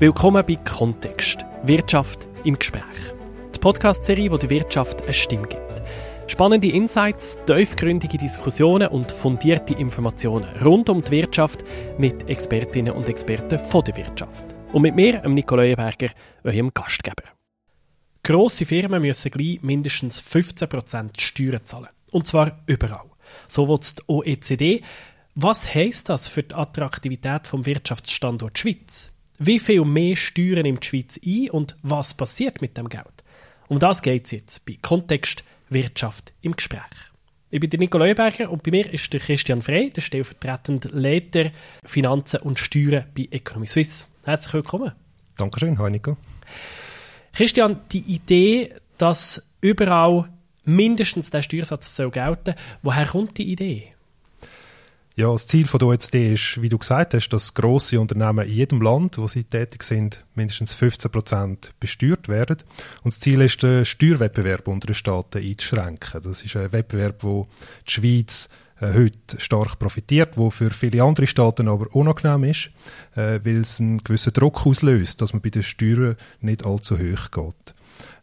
Willkommen 0.00 0.42
bei 0.46 0.54
Kontext. 0.54 1.44
Wirtschaft 1.64 2.26
im 2.44 2.58
Gespräch. 2.58 2.82
Die 3.54 3.58
Podcast-Serie, 3.58 4.30
wo 4.30 4.38
der 4.38 4.48
Wirtschaft 4.48 5.02
eine 5.02 5.12
Stimme 5.12 5.46
gibt. 5.46 5.82
Spannende 6.26 6.70
Insights, 6.70 7.38
tiefgründige 7.46 8.16
Diskussionen 8.16 8.88
und 8.88 9.12
fundierte 9.12 9.74
Informationen 9.74 10.48
rund 10.64 10.88
um 10.88 11.04
die 11.04 11.10
Wirtschaft 11.10 11.66
mit 11.98 12.30
Expertinnen 12.30 12.94
und 12.94 13.10
Experten 13.10 13.58
von 13.58 13.84
der 13.84 13.94
Wirtschaft. 13.94 14.42
Und 14.72 14.80
mit 14.80 14.94
mir, 14.94 15.20
Nico 15.28 15.54
Leuenberger, 15.54 16.08
eurem 16.44 16.72
Gastgeber. 16.72 17.24
Grosse 18.22 18.64
Firmen 18.64 19.02
müssen 19.02 19.30
gleich 19.30 19.60
mindestens 19.60 20.18
15% 20.18 21.20
Steuern 21.20 21.66
zahlen. 21.66 21.90
Und 22.10 22.26
zwar 22.26 22.62
überall. 22.64 23.10
So 23.48 23.68
will 23.68 23.78
die 23.78 24.02
OECD. 24.06 24.82
Was 25.34 25.74
heisst 25.74 26.08
das 26.08 26.26
für 26.26 26.42
die 26.42 26.54
Attraktivität 26.54 27.46
vom 27.46 27.66
Wirtschaftsstandort 27.66 28.58
Schweiz? 28.58 29.12
Wie 29.42 29.58
viel 29.58 29.86
mehr 29.86 30.16
Steuern 30.16 30.64
nimmt 30.64 30.84
die 30.84 30.88
Schweiz 30.88 31.18
ein 31.24 31.48
und 31.48 31.74
was 31.80 32.12
passiert 32.12 32.60
mit 32.60 32.76
dem 32.76 32.90
Geld? 32.90 33.24
Um 33.68 33.78
das 33.78 34.02
geht 34.02 34.26
es 34.26 34.32
jetzt 34.32 34.66
bei 34.66 34.76
Kontext 34.82 35.44
Wirtschaft 35.70 36.34
im 36.42 36.54
Gespräch. 36.54 36.82
Ich 37.48 37.58
bin 37.58 37.70
der 37.70 37.80
Nico 37.80 37.96
Leuberger 37.96 38.50
und 38.50 38.62
bei 38.62 38.70
mir 38.70 38.92
ist 38.92 39.10
der 39.14 39.20
Christian 39.20 39.62
Frey, 39.62 39.88
der 39.88 40.02
stellvertretende 40.02 40.88
Leiter 40.88 41.52
Finanzen 41.86 42.40
und 42.40 42.58
Steuern 42.58 43.06
bei 43.16 43.28
Economy 43.30 43.66
Suisse. 43.66 44.04
Herzlich 44.26 44.52
willkommen. 44.52 44.92
Dankeschön, 45.38 45.78
hi 45.78 45.90
Nico. 45.90 46.18
Christian, 47.32 47.80
die 47.92 48.12
Idee, 48.12 48.74
dass 48.98 49.42
überall 49.62 50.28
mindestens 50.66 51.30
der 51.30 51.40
Steuersatz 51.40 51.96
soll 51.96 52.10
gelten, 52.10 52.56
woher 52.82 53.06
kommt 53.06 53.38
die 53.38 53.50
Idee? 53.50 53.94
Ja, 55.20 55.30
das 55.30 55.46
Ziel 55.46 55.66
von 55.66 55.78
der 55.78 55.88
OECD 55.88 56.32
ist, 56.32 56.62
wie 56.62 56.70
du 56.70 56.78
gesagt 56.78 57.12
hast, 57.12 57.28
dass 57.28 57.52
grosse 57.52 58.00
Unternehmen 58.00 58.46
in 58.46 58.54
jedem 58.54 58.80
Land, 58.80 59.18
wo 59.18 59.28
sie 59.28 59.44
tätig 59.44 59.82
sind, 59.82 60.24
mindestens 60.34 60.72
15 60.72 61.10
Prozent 61.10 61.74
besteuert 61.78 62.30
werden. 62.30 62.56
Und 63.02 63.12
das 63.12 63.20
Ziel 63.20 63.42
ist, 63.42 63.62
den 63.62 63.84
Steuerwettbewerb 63.84 64.66
unter 64.66 64.86
den 64.86 64.94
Staaten 64.94 65.44
einzuschränken. 65.44 66.22
Das 66.22 66.40
ist 66.40 66.56
ein 66.56 66.72
Wettbewerb, 66.72 67.22
wo 67.22 67.48
die 67.86 67.90
Schweiz 67.90 68.48
äh, 68.80 68.94
heute 68.94 69.38
stark 69.38 69.78
profitiert, 69.78 70.38
wo 70.38 70.48
für 70.48 70.70
viele 70.70 71.02
andere 71.02 71.26
Staaten 71.26 71.68
aber 71.68 71.94
unangenehm 71.94 72.44
ist, 72.44 72.70
äh, 73.14 73.40
weil 73.44 73.58
es 73.58 73.78
einen 73.78 74.02
gewissen 74.02 74.32
Druck 74.32 74.64
auslöst, 74.64 75.20
dass 75.20 75.34
man 75.34 75.42
bei 75.42 75.50
den 75.50 75.62
Steuern 75.62 76.16
nicht 76.40 76.64
allzu 76.64 76.96
hoch 76.96 77.30
geht. 77.30 77.74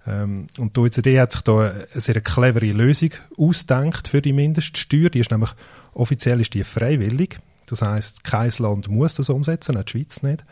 Ähm, 0.07 0.47
und 0.57 0.75
die 0.75 0.79
OECD 0.79 1.19
hat 1.19 1.33
sich 1.33 1.41
da 1.41 1.59
eine 1.59 1.87
sehr 1.95 2.21
clevere 2.21 2.71
Lösung 2.71 3.11
ausgedacht 3.37 4.07
für 4.07 4.21
die 4.21 4.33
Mindeststeuer. 4.33 5.09
Die 5.09 5.19
ist 5.19 5.31
nämlich 5.31 5.51
offiziell 5.93 6.39
ist 6.41 6.53
die 6.53 6.63
freiwillig. 6.63 7.39
Das 7.65 7.81
heißt, 7.81 8.23
kein 8.23 8.51
Land 8.59 8.87
muss 8.87 9.15
das 9.15 9.29
umsetzen, 9.29 9.77
auch 9.77 9.83
die 9.83 9.91
Schweiz 9.91 10.21
nicht. 10.21 10.45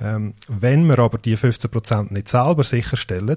Ähm, 0.00 0.34
wenn 0.48 0.86
wir 0.86 0.98
aber 0.98 1.18
die 1.18 1.36
15% 1.36 2.12
nicht 2.12 2.28
selber 2.28 2.64
sicherstellen, 2.64 3.36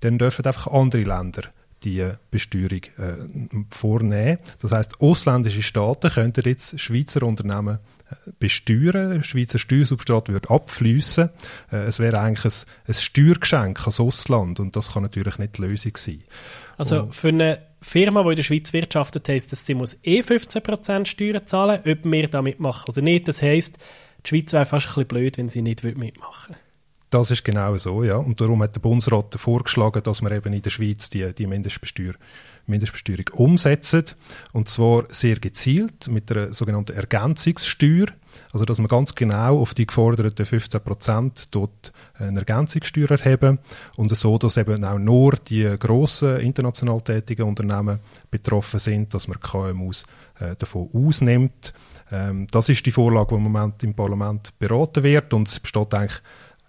dann 0.00 0.18
dürfen 0.18 0.44
einfach 0.44 0.68
andere 0.68 1.02
Länder 1.02 1.42
die 1.84 2.10
Besteuerung 2.30 2.82
äh, 2.98 3.66
vornehmen. 3.70 4.38
Das 4.60 4.72
heißt, 4.72 5.00
ausländische 5.00 5.62
Staaten 5.62 6.10
könnten 6.10 6.48
jetzt 6.48 6.80
Schweizer 6.80 7.22
Unternehmen 7.22 7.78
besteuern. 8.38 9.22
Schweizer 9.22 9.58
Steuersubstrat 9.58 10.28
würde 10.28 10.50
abfließen. 10.50 11.30
Äh, 11.72 11.76
es 11.76 12.00
wäre 12.00 12.20
eigentlich 12.20 12.44
ein, 12.44 12.68
ein 12.88 12.94
Steuergeschenk 12.94 13.80
ans 13.80 14.00
Ausland 14.00 14.60
und 14.60 14.76
das 14.76 14.92
kann 14.92 15.02
natürlich 15.02 15.38
nicht 15.38 15.58
die 15.58 15.62
Lösung 15.62 15.96
sein. 15.96 16.22
Also 16.76 17.02
und 17.02 17.14
für 17.14 17.28
eine 17.28 17.60
Firma, 17.80 18.22
die 18.22 18.30
in 18.30 18.36
der 18.36 18.42
Schweiz 18.42 18.72
wirtschaftet, 18.72 19.28
heisst 19.28 19.52
das, 19.52 19.66
sie 19.66 19.74
muss 19.74 19.98
eh 20.02 20.20
15% 20.20 21.06
Steuern 21.06 21.46
zahlen, 21.46 21.80
ob 21.86 22.04
wir 22.04 22.28
damit 22.28 22.60
machen 22.60 22.90
oder 22.90 23.02
nicht. 23.02 23.28
Das 23.28 23.42
heisst, 23.42 23.78
die 24.24 24.28
Schweiz 24.28 24.52
wäre 24.52 24.66
fast 24.66 24.86
ein 24.86 24.94
bisschen 24.94 25.08
blöd, 25.08 25.38
wenn 25.38 25.48
sie 25.48 25.62
nicht 25.62 25.84
mitmachen 25.84 26.54
würde. 26.54 26.63
Das 27.14 27.30
ist 27.30 27.44
genau 27.44 27.78
so, 27.78 28.02
ja. 28.02 28.16
Und 28.16 28.40
darum 28.40 28.60
hat 28.60 28.74
der 28.74 28.80
Bundesrat 28.80 29.36
vorgeschlagen, 29.36 30.02
dass 30.02 30.20
wir 30.20 30.32
eben 30.32 30.52
in 30.52 30.62
der 30.62 30.70
Schweiz 30.70 31.08
die, 31.10 31.32
die 31.32 31.46
Mindestbesteuer, 31.46 32.14
Mindestbesteuerung 32.66 33.26
umsetzen. 33.34 34.02
Und 34.52 34.68
zwar 34.68 35.04
sehr 35.10 35.36
gezielt 35.36 36.08
mit 36.08 36.32
einer 36.32 36.52
sogenannten 36.52 36.96
Ergänzungssteuer. 36.96 38.06
Also, 38.52 38.64
dass 38.64 38.78
man 38.78 38.88
ganz 38.88 39.14
genau 39.14 39.60
auf 39.60 39.74
die 39.74 39.86
geforderten 39.86 40.44
15 40.44 40.80
Prozent 40.80 41.54
dort 41.54 41.92
eine 42.14 42.40
Ergänzungssteuer 42.40 43.12
erheben 43.12 43.60
und 43.96 44.12
so, 44.16 44.36
dass 44.36 44.56
eben 44.56 44.84
auch 44.84 44.98
nur 44.98 45.34
die 45.34 45.72
grossen 45.78 46.40
international 46.40 47.00
tätigen 47.00 47.42
Unternehmen 47.42 48.00
betroffen 48.32 48.80
sind, 48.80 49.14
dass 49.14 49.28
man 49.28 49.38
KMUs 49.38 50.04
äh, 50.40 50.56
davon 50.56 50.90
ausnimmt. 50.92 51.74
Ähm, 52.10 52.48
das 52.50 52.68
ist 52.70 52.84
die 52.84 52.90
Vorlage, 52.90 53.28
die 53.28 53.34
im 53.36 53.42
Moment 53.44 53.84
im 53.84 53.94
Parlament 53.94 54.58
beraten 54.58 55.04
wird 55.04 55.32
und 55.32 55.46
es 55.46 55.60
besteht 55.60 55.94
eigentlich 55.94 56.20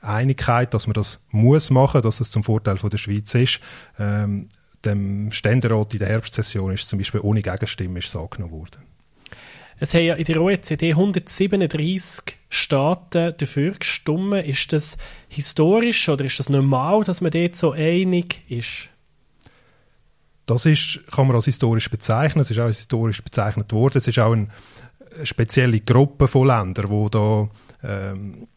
Einigkeit, 0.05 0.73
dass 0.73 0.87
man 0.87 0.93
das 0.93 1.19
muss 1.29 1.69
machen, 1.69 2.01
dass 2.01 2.19
es 2.19 2.31
zum 2.31 2.43
Vorteil 2.43 2.77
von 2.77 2.89
der 2.89 2.97
Schweiz 2.97 3.33
ist. 3.35 3.59
Ähm, 3.99 4.49
dem 4.83 5.31
Ständerat 5.31 5.93
in 5.93 5.99
der 5.99 6.09
Herbstsession 6.09 6.73
ist 6.73 6.87
zum 6.87 6.99
Beispiel 6.99 7.21
ohne 7.21 7.41
Gegenstimme 7.41 7.99
ist 7.99 8.15
angenommen 8.15 8.53
worden. 8.53 8.81
Es 9.77 9.93
haben 9.93 10.05
ja 10.05 10.15
in 10.15 10.23
der 10.23 10.41
OECD 10.41 10.91
137 10.91 12.37
Staaten 12.49 13.33
dafür 13.37 13.71
gestimmt. 13.71 14.45
Ist 14.45 14.71
das 14.71 14.97
historisch 15.27 16.07
oder 16.07 16.23
ist 16.23 16.39
das 16.39 16.49
normal, 16.49 17.03
dass 17.03 17.19
man 17.19 17.31
dort 17.31 17.55
so 17.57 17.71
einig 17.71 18.41
ist? 18.47 18.89
Das 20.45 20.65
ist, 20.65 21.01
kann 21.11 21.27
man 21.27 21.35
als 21.35 21.45
historisch 21.45 21.89
bezeichnen. 21.89 22.41
Es 22.41 22.51
ist 22.51 22.59
auch 22.59 22.67
historisch 22.67 23.21
bezeichnet 23.21 23.73
worden. 23.73 23.97
Es 23.97 24.07
ist 24.07 24.19
auch 24.19 24.31
eine 24.31 24.47
spezielle 25.23 25.81
Gruppe 25.81 26.27
von 26.27 26.47
Ländern, 26.47 26.87
die 26.87 27.09
da 27.09 27.49
ähm, 27.83 28.47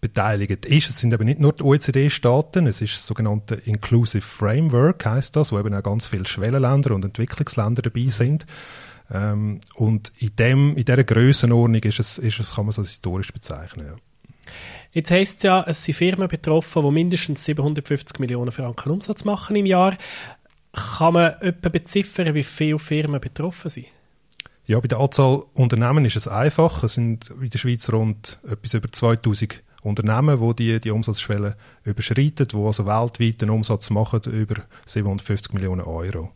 beteiligt 0.00 0.66
ist. 0.66 0.88
Es 0.88 0.98
sind 0.98 1.12
eben 1.12 1.24
nicht 1.24 1.40
nur 1.40 1.52
die 1.52 1.62
OECD-Staaten, 1.62 2.66
es 2.66 2.80
ist 2.80 2.94
das 2.94 3.06
sogenannte 3.06 3.54
Inclusive 3.54 4.22
Framework, 4.22 5.04
heißt 5.04 5.36
das, 5.36 5.52
wo 5.52 5.58
eben 5.58 5.74
auch 5.74 5.82
ganz 5.82 6.06
viele 6.06 6.26
Schwellenländer 6.26 6.94
und 6.94 7.04
Entwicklungsländer 7.04 7.82
dabei 7.82 8.08
sind. 8.08 8.46
Ähm, 9.10 9.60
und 9.74 10.12
in, 10.18 10.34
dem, 10.36 10.76
in 10.76 10.84
dieser 10.84 11.04
Grössenordnung 11.04 11.82
ist 11.82 12.00
es, 12.00 12.18
ist 12.18 12.40
es, 12.40 12.54
kann 12.54 12.64
man 12.64 12.70
es 12.70 12.78
als 12.78 12.90
historisch 12.90 13.32
bezeichnen. 13.32 13.86
Ja. 13.86 13.96
Jetzt 14.92 15.10
heisst 15.10 15.38
es 15.38 15.42
ja, 15.44 15.64
es 15.66 15.84
sind 15.84 15.94
Firmen 15.94 16.28
betroffen, 16.28 16.82
die 16.82 16.90
mindestens 16.90 17.44
750 17.44 18.18
Millionen 18.18 18.52
Franken 18.52 18.90
Umsatz 18.90 19.24
machen 19.24 19.56
im 19.56 19.66
Jahr. 19.66 19.96
Kann 20.72 21.14
man 21.14 21.32
etwa 21.40 21.68
beziffern, 21.68 22.34
wie 22.34 22.42
viele 22.42 22.78
Firmen 22.78 23.20
betroffen 23.20 23.70
sind? 23.70 23.86
Ja, 24.66 24.78
bei 24.80 24.88
der 24.88 25.00
Anzahl 25.00 25.42
Unternehmen 25.54 26.04
ist 26.04 26.16
es 26.16 26.28
einfach. 26.28 26.82
Es 26.84 26.94
sind 26.94 27.30
in 27.30 27.50
der 27.50 27.58
Schweiz 27.58 27.92
rund 27.92 28.38
etwas 28.48 28.74
über 28.74 28.90
2000 28.90 29.62
Unternehmen, 29.82 30.38
die 30.40 30.54
die, 30.54 30.80
die 30.80 30.90
Umsatzschwelle 30.90 31.56
überschreiten, 31.84 32.46
die 32.46 32.56
also 32.56 32.86
weltweit 32.86 33.42
einen 33.42 33.50
Umsatz 33.50 33.90
machen 33.90 34.20
über 34.32 34.62
750 34.86 35.52
Millionen 35.52 35.82
Euro. 35.82 36.30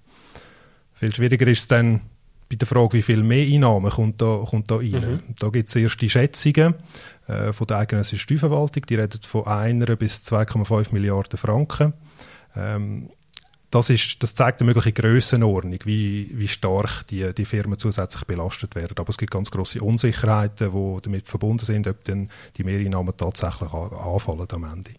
Viel 0.95 1.15
schwieriger 1.15 1.47
ist 1.47 1.61
es 1.61 1.69
dann 1.69 2.01
bei 2.49 2.57
der 2.57 2.67
Frage, 2.67 2.95
wie 2.95 3.03
viel 3.03 3.23
mehr 3.23 3.47
Einnahmen 3.47 3.91
kommt 3.91 4.23
da, 4.23 4.45
kommt 4.49 4.71
da 4.71 4.77
rein. 4.77 4.91
Mhm. 4.91 5.35
Da 5.39 5.49
gibt 5.49 5.69
es 5.69 5.77
erste 5.77 6.09
Schätzungen 6.09 6.75
äh, 7.27 7.53
von 7.53 7.67
der 7.67 7.79
eigenen 7.79 8.05
Steuerverwaltung, 8.05 8.87
die 8.87 8.95
reden 8.95 9.21
von 9.23 9.47
1 9.47 9.85
bis 9.99 10.23
2,5 10.23 10.93
Milliarden 10.93 11.39
Franken. 11.39 11.93
Ähm, 12.55 13.11
das, 13.77 13.91
ist, 13.91 14.23
das 14.23 14.35
zeigt 14.35 14.61
eine 14.61 14.69
mögliche 14.69 14.93
Grössenordnung, 14.93 15.79
wie, 15.85 16.31
wie 16.33 16.49
stark 16.49 17.07
die, 17.09 17.35
die 17.35 17.45
Firmen 17.45 17.79
zusätzlich 17.79 18.25
belastet 18.25 18.75
werden. 18.75 18.95
Aber 18.97 19.11
es 19.11 19.19
gibt 19.19 19.31
ganz 19.31 19.51
große 19.51 19.83
Unsicherheiten, 19.83 20.73
die 20.73 21.03
damit 21.03 21.29
verbunden 21.29 21.67
sind, 21.67 21.87
ob 21.87 22.03
dann 22.05 22.31
die 22.57 22.65
Mehreinnahmen 22.65 23.15
tatsächlich 23.17 23.71
anfallen 23.73 24.49
am 24.51 24.65
Ende. 24.65 24.93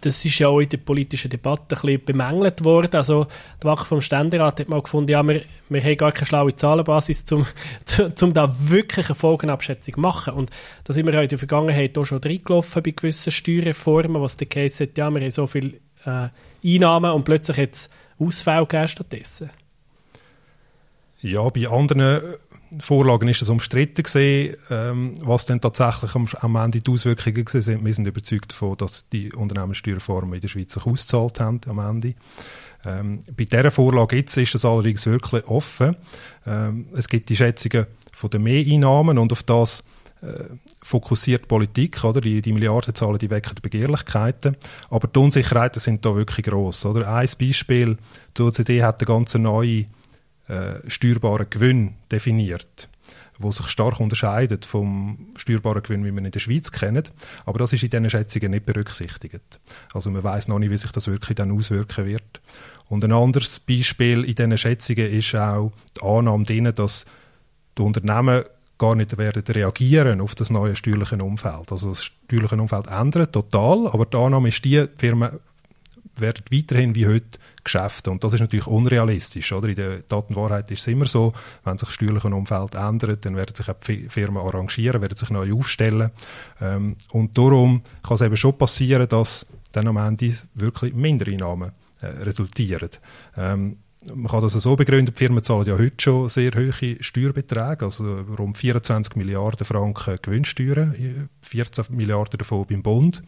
Das 0.00 0.22
ist 0.24 0.38
ja 0.38 0.48
auch 0.48 0.60
in 0.60 0.68
der 0.68 0.78
politischen 0.78 1.30
Debatte 1.30 1.76
ein 1.76 1.80
bisschen 1.80 2.04
bemängelt 2.04 2.64
worden. 2.64 2.96
Also, 2.96 3.26
der 3.62 3.70
Wache 3.70 3.86
vom 3.86 4.00
Ständerat 4.00 4.60
hat 4.60 4.68
mal 4.68 4.82
gefunden, 4.82 5.12
ja, 5.12 5.22
wir, 5.22 5.42
wir 5.68 5.82
haben 5.82 5.96
gar 5.96 6.12
keine 6.12 6.26
schlaue 6.26 6.54
Zahlenbasis, 6.54 7.24
um 7.30 7.46
zum 8.14 8.32
da 8.34 8.52
wirklich 8.68 9.06
eine 9.06 9.14
Folgenabschätzung 9.14 9.94
zu 9.94 10.00
machen. 10.00 10.34
Und 10.34 10.50
da 10.82 10.92
sind 10.92 11.06
wir 11.06 11.22
in 11.22 11.28
der 11.28 11.38
Vergangenheit 11.38 11.96
auch 11.96 12.04
schon 12.04 12.18
reingelaufen 12.18 12.82
bei 12.82 12.90
gewissen 12.90 13.30
Steuerreformen, 13.32 14.20
was 14.20 14.36
der 14.36 14.48
Case 14.48 14.82
hat, 14.82 14.98
ja, 14.98 15.08
wir 15.08 15.20
haben 15.22 15.30
so 15.30 15.46
viele 15.46 15.74
äh, 16.04 16.28
Einnahmen 16.64 17.12
und 17.12 17.24
plötzlich 17.24 17.56
jetzt 17.56 17.92
Ausfälle 18.18 18.66
gegeben 18.66 18.88
stattdessen? 18.88 19.50
Ja, 21.20 21.48
bei 21.48 21.66
anderen 21.68 22.00
äh, 22.00 22.20
Vorlagen 22.80 23.28
ist 23.28 23.40
es 23.40 23.48
umstritten 23.48 24.02
gesehen, 24.02 24.56
ähm, 24.68 25.14
was 25.22 25.46
dann 25.46 25.60
tatsächlich 25.60 26.14
am, 26.14 26.26
am 26.40 26.56
Ende 26.56 26.80
die 26.80 26.90
Auswirkungen 26.90 27.46
sind. 27.46 27.84
Wir 27.84 27.94
sind 27.94 28.06
überzeugt 28.06 28.52
davon, 28.52 28.76
dass 28.76 29.08
die 29.08 29.32
Unternehmenssteuerreformen 29.32 30.34
in 30.34 30.40
der 30.40 30.48
Schweiz 30.48 30.74
sich 30.74 30.84
ausgezahlt 30.84 31.40
haben 31.40 31.60
am 31.66 31.78
Ende. 31.78 32.14
Ähm, 32.84 33.22
bei 33.34 33.44
dieser 33.44 33.70
Vorlage 33.70 34.16
jetzt 34.16 34.36
ist 34.36 34.54
es 34.54 34.64
allerdings 34.64 35.06
wirklich 35.06 35.46
offen. 35.46 35.96
Ähm, 36.46 36.88
es 36.94 37.08
gibt 37.08 37.28
die 37.30 37.36
Schätzungen 37.36 37.86
von 38.12 38.30
den 38.30 38.42
Mehreinnahmen 38.42 39.18
und 39.18 39.32
auf 39.32 39.42
das 39.42 39.82
äh, 40.24 40.44
fokussiert 40.82 41.48
Politik, 41.48 42.02
oder? 42.04 42.20
Die, 42.20 42.40
die 42.40 42.52
Milliardenzahlen, 42.52 43.18
die 43.18 43.30
wecken 43.30 43.56
Begehrlichkeiten. 43.60 44.56
Aber 44.90 45.08
die 45.08 45.18
Unsicherheiten 45.18 45.80
sind 45.80 46.04
da 46.04 46.16
wirklich 46.16 46.46
gross, 46.46 46.84
oder? 46.86 47.08
Ein 47.12 47.28
Beispiel, 47.38 47.98
die 48.36 48.42
OECD 48.42 48.82
hat 48.82 49.00
einen 49.00 49.06
ganz 49.06 49.34
neuen 49.34 49.86
äh, 50.48 50.74
steuerbaren 50.88 51.48
Gewinn 51.48 51.94
definiert, 52.10 52.88
wo 53.38 53.50
sich 53.50 53.68
stark 53.68 54.00
unterscheidet 54.00 54.64
vom 54.64 55.28
steuerbaren 55.36 55.82
Gewinn, 55.82 56.04
wie 56.04 56.12
man 56.12 56.24
in 56.24 56.30
der 56.30 56.40
Schweiz 56.40 56.70
kennt. 56.70 57.12
Aber 57.44 57.58
das 57.58 57.72
ist 57.72 57.82
in 57.82 57.90
diesen 57.90 58.10
Schätzungen 58.10 58.50
nicht 58.50 58.66
berücksichtigt. 58.66 59.60
Also 59.92 60.10
man 60.10 60.24
weiß 60.24 60.48
noch 60.48 60.58
nicht, 60.58 60.70
wie 60.70 60.78
sich 60.78 60.92
das 60.92 61.06
wirklich 61.06 61.36
dann 61.36 61.52
auswirken 61.52 62.06
wird. 62.06 62.40
Und 62.88 63.04
ein 63.04 63.12
anderes 63.12 63.60
Beispiel 63.60 64.24
in 64.24 64.34
diesen 64.34 64.58
Schätzungen 64.58 65.10
ist 65.10 65.34
auch 65.34 65.72
die 65.96 66.02
Annahme 66.02 66.44
drin, 66.44 66.72
dass 66.74 67.04
die 67.76 67.82
Unternehmen 67.82 68.44
gar 68.78 68.94
nicht 68.94 69.16
werden 69.16 69.42
reagieren 69.46 70.20
auf 70.20 70.34
das 70.34 70.50
neue 70.50 70.76
steuerliche 70.76 71.16
Umfeld. 71.16 71.70
Also 71.70 71.88
das 71.88 72.04
steuerliche 72.04 72.56
Umfeld 72.56 72.86
ändert 72.88 73.32
total, 73.32 73.88
aber 73.88 74.06
die 74.06 74.16
Annahme 74.16 74.48
ist 74.48 74.64
die, 74.64 74.86
die 74.86 74.98
Firmen 74.98 75.30
werden 76.16 76.44
weiterhin 76.50 76.94
wie 76.94 77.06
heute 77.06 77.38
Geschäfte. 77.62 78.10
Und 78.10 78.22
das 78.22 78.34
ist 78.34 78.40
natürlich 78.40 78.66
unrealistisch. 78.66 79.52
Oder? 79.52 79.68
In 79.68 79.74
der 79.74 79.98
Datenwahrheit 80.00 80.70
ist 80.70 80.82
es 80.82 80.86
immer 80.86 81.06
so, 81.06 81.32
wenn 81.64 81.78
sich 81.78 81.88
das 81.88 81.94
steuerliche 81.94 82.28
Umfeld 82.28 82.74
ändert, 82.74 83.24
dann 83.24 83.36
werden 83.36 83.54
sich 83.54 83.68
auch 83.68 83.80
die 83.86 84.08
Firmen 84.08 84.42
arrangieren, 84.42 85.02
werden 85.02 85.16
sich 85.16 85.30
neu 85.30 85.52
aufstellen. 85.52 86.10
Ähm, 86.60 86.96
und 87.10 87.36
darum 87.36 87.82
kann 88.02 88.14
es 88.14 88.20
eben 88.20 88.36
schon 88.36 88.56
passieren, 88.56 89.08
dass 89.08 89.46
dann 89.72 89.88
am 89.88 89.96
Ende 89.96 90.34
wirklich 90.54 90.94
Mindereinnahmen 90.94 91.72
äh, 92.00 92.06
resultieren. 92.06 92.90
Ähm, 93.36 93.78
man 94.14 94.26
kann 94.30 94.42
das 94.42 94.52
so 94.52 94.76
begründen, 94.76 95.14
die 95.14 95.18
Firmen 95.18 95.42
zahlen 95.42 95.66
ja 95.66 95.78
heute 95.78 96.02
schon 96.02 96.28
sehr 96.28 96.50
hohe 96.54 96.96
Steuerbeträge, 97.00 97.84
also 97.84 98.04
rund 98.38 98.58
24 98.58 99.16
Milliarden 99.16 99.64
Franken 99.64 100.18
Gewinnsteuern, 100.20 101.28
14 101.42 101.84
Milliarden 101.90 102.38
davon 102.38 102.66
beim 102.66 102.82
Bund. 102.82 103.22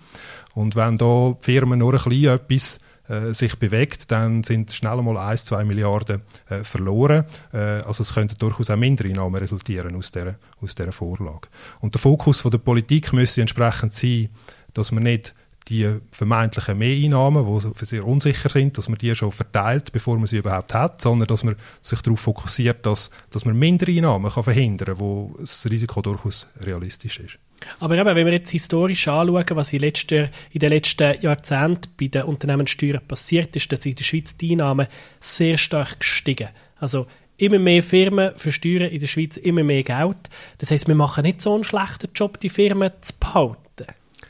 Und 0.55 0.76
wenn 0.76 0.96
da 0.96 1.37
die 1.38 1.44
Firmen 1.44 1.78
nur 1.78 1.94
ein 1.94 2.00
bisschen 2.11 2.34
etwas 2.34 2.81
äh, 3.08 3.32
sich 3.32 3.56
bewegt, 3.56 4.11
dann 4.11 4.43
sind 4.43 4.73
schnell 4.73 5.00
mal 5.02 5.17
1, 5.17 5.44
2 5.44 5.64
Milliarden 5.64 6.23
äh, 6.49 6.64
verloren. 6.64 7.25
Äh, 7.52 7.82
also 7.87 8.02
es 8.02 8.14
könnten 8.14 8.37
durchaus 8.38 8.70
auch 8.70 8.76
Mindereinnahmen 8.76 9.37
resultieren 9.40 9.94
aus 9.96 10.11
dieser, 10.11 10.37
aus 10.61 10.75
dieser 10.75 10.93
Vorlage. 10.93 11.49
Und 11.81 11.94
der 11.94 12.00
Fokus 12.00 12.40
von 12.40 12.50
der 12.50 12.58
Politik 12.58 13.12
müsste 13.12 13.40
entsprechend 13.40 13.93
sein, 13.94 14.28
dass 14.75 14.93
man 14.93 15.05
nicht 15.05 15.34
die 15.68 15.98
vermeintlichen 16.12 16.78
Mehreinnahmen, 16.78 17.44
die 17.44 17.84
sehr 17.84 18.06
unsicher 18.06 18.48
sind, 18.48 18.78
dass 18.78 18.88
man 18.88 18.98
die 18.98 19.14
schon 19.14 19.32
verteilt, 19.32 19.92
bevor 19.92 20.16
man 20.16 20.26
sie 20.26 20.38
überhaupt 20.38 20.74
hat, 20.74 21.02
sondern 21.02 21.26
dass 21.26 21.42
man 21.42 21.56
sich 21.82 22.00
darauf 22.02 22.20
fokussiert, 22.20 22.86
dass, 22.86 23.10
dass 23.30 23.44
man 23.44 23.58
Mindereinnahmen 23.58 24.30
kann 24.30 24.44
verhindern 24.44 24.86
kann, 24.86 25.00
wo 25.00 25.34
das 25.38 25.68
Risiko 25.68 26.02
durchaus 26.02 26.46
realistisch 26.60 27.18
ist. 27.18 27.38
Aber 27.80 27.96
eben, 27.96 28.14
wenn 28.14 28.26
wir 28.26 28.32
jetzt 28.32 28.50
historisch 28.50 29.08
anschauen, 29.08 29.44
was 29.50 29.72
in, 29.72 29.80
letzter, 29.80 30.28
in 30.52 30.60
den 30.60 30.70
letzten 30.70 31.20
Jahrzehnten 31.20 31.90
bei 31.98 32.08
den 32.08 32.24
Unternehmenssteuern 32.24 33.06
passiert 33.06 33.56
ist, 33.56 33.72
dass 33.72 33.86
in 33.86 33.94
der 33.94 34.04
Schweiz 34.04 34.36
die 34.36 34.52
Einnahmen 34.52 34.86
sehr 35.18 35.58
stark 35.58 36.00
gestiegen. 36.00 36.48
Also 36.78 37.06
immer 37.38 37.58
mehr 37.58 37.82
Firmen 37.82 38.34
versteuern 38.36 38.90
in 38.90 39.00
der 39.00 39.06
Schweiz 39.06 39.36
immer 39.36 39.64
mehr 39.64 39.82
Geld. 39.82 40.30
Das 40.58 40.70
heißt, 40.70 40.86
wir 40.86 40.94
machen 40.94 41.22
nicht 41.22 41.42
so 41.42 41.54
einen 41.54 41.64
schlechten 41.64 42.10
Job, 42.14 42.38
die 42.40 42.48
Firmen 42.48 42.92
zu 43.00 43.14
behalten. 43.18 43.65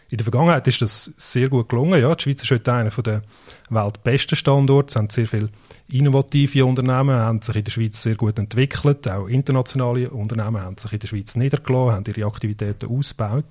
In 0.09 0.19
der 0.19 0.25
Vergangenheit 0.25 0.69
ist 0.69 0.83
das 0.83 1.11
sehr 1.17 1.49
gut 1.49 1.69
gelungen. 1.69 2.01
Ja, 2.01 2.15
die 2.15 2.23
Schweiz 2.23 2.43
ist 2.43 2.51
heute 2.51 2.73
einer 2.73 2.91
der 2.91 3.23
weltbesten 3.71 4.37
Standorte. 4.37 4.91
Es 4.91 4.97
haben 4.97 5.11
sehr 5.11 5.27
viele 5.27 5.49
innovative 5.89 6.65
Unternehmen, 6.65 7.17
haben 7.17 7.43
sich 7.43 7.57
in 7.57 7.65
der 7.65 7.73
Schweiz 7.73 8.03
sehr 8.03 8.15
gut 8.15 8.39
entwickelt. 8.39 9.11
Auch 9.11 9.27
internationale 9.27 10.09
Unternehmen 10.11 10.61
haben 10.61 10.79
sich 10.79 10.93
in 10.93 10.99
der 11.01 11.09
Schweiz 11.09 11.35
niedergelassen, 11.35 11.93
haben 11.93 12.05
ihre 12.07 12.27
Aktivitäten 12.27 12.89
ausgebaut. 12.89 13.47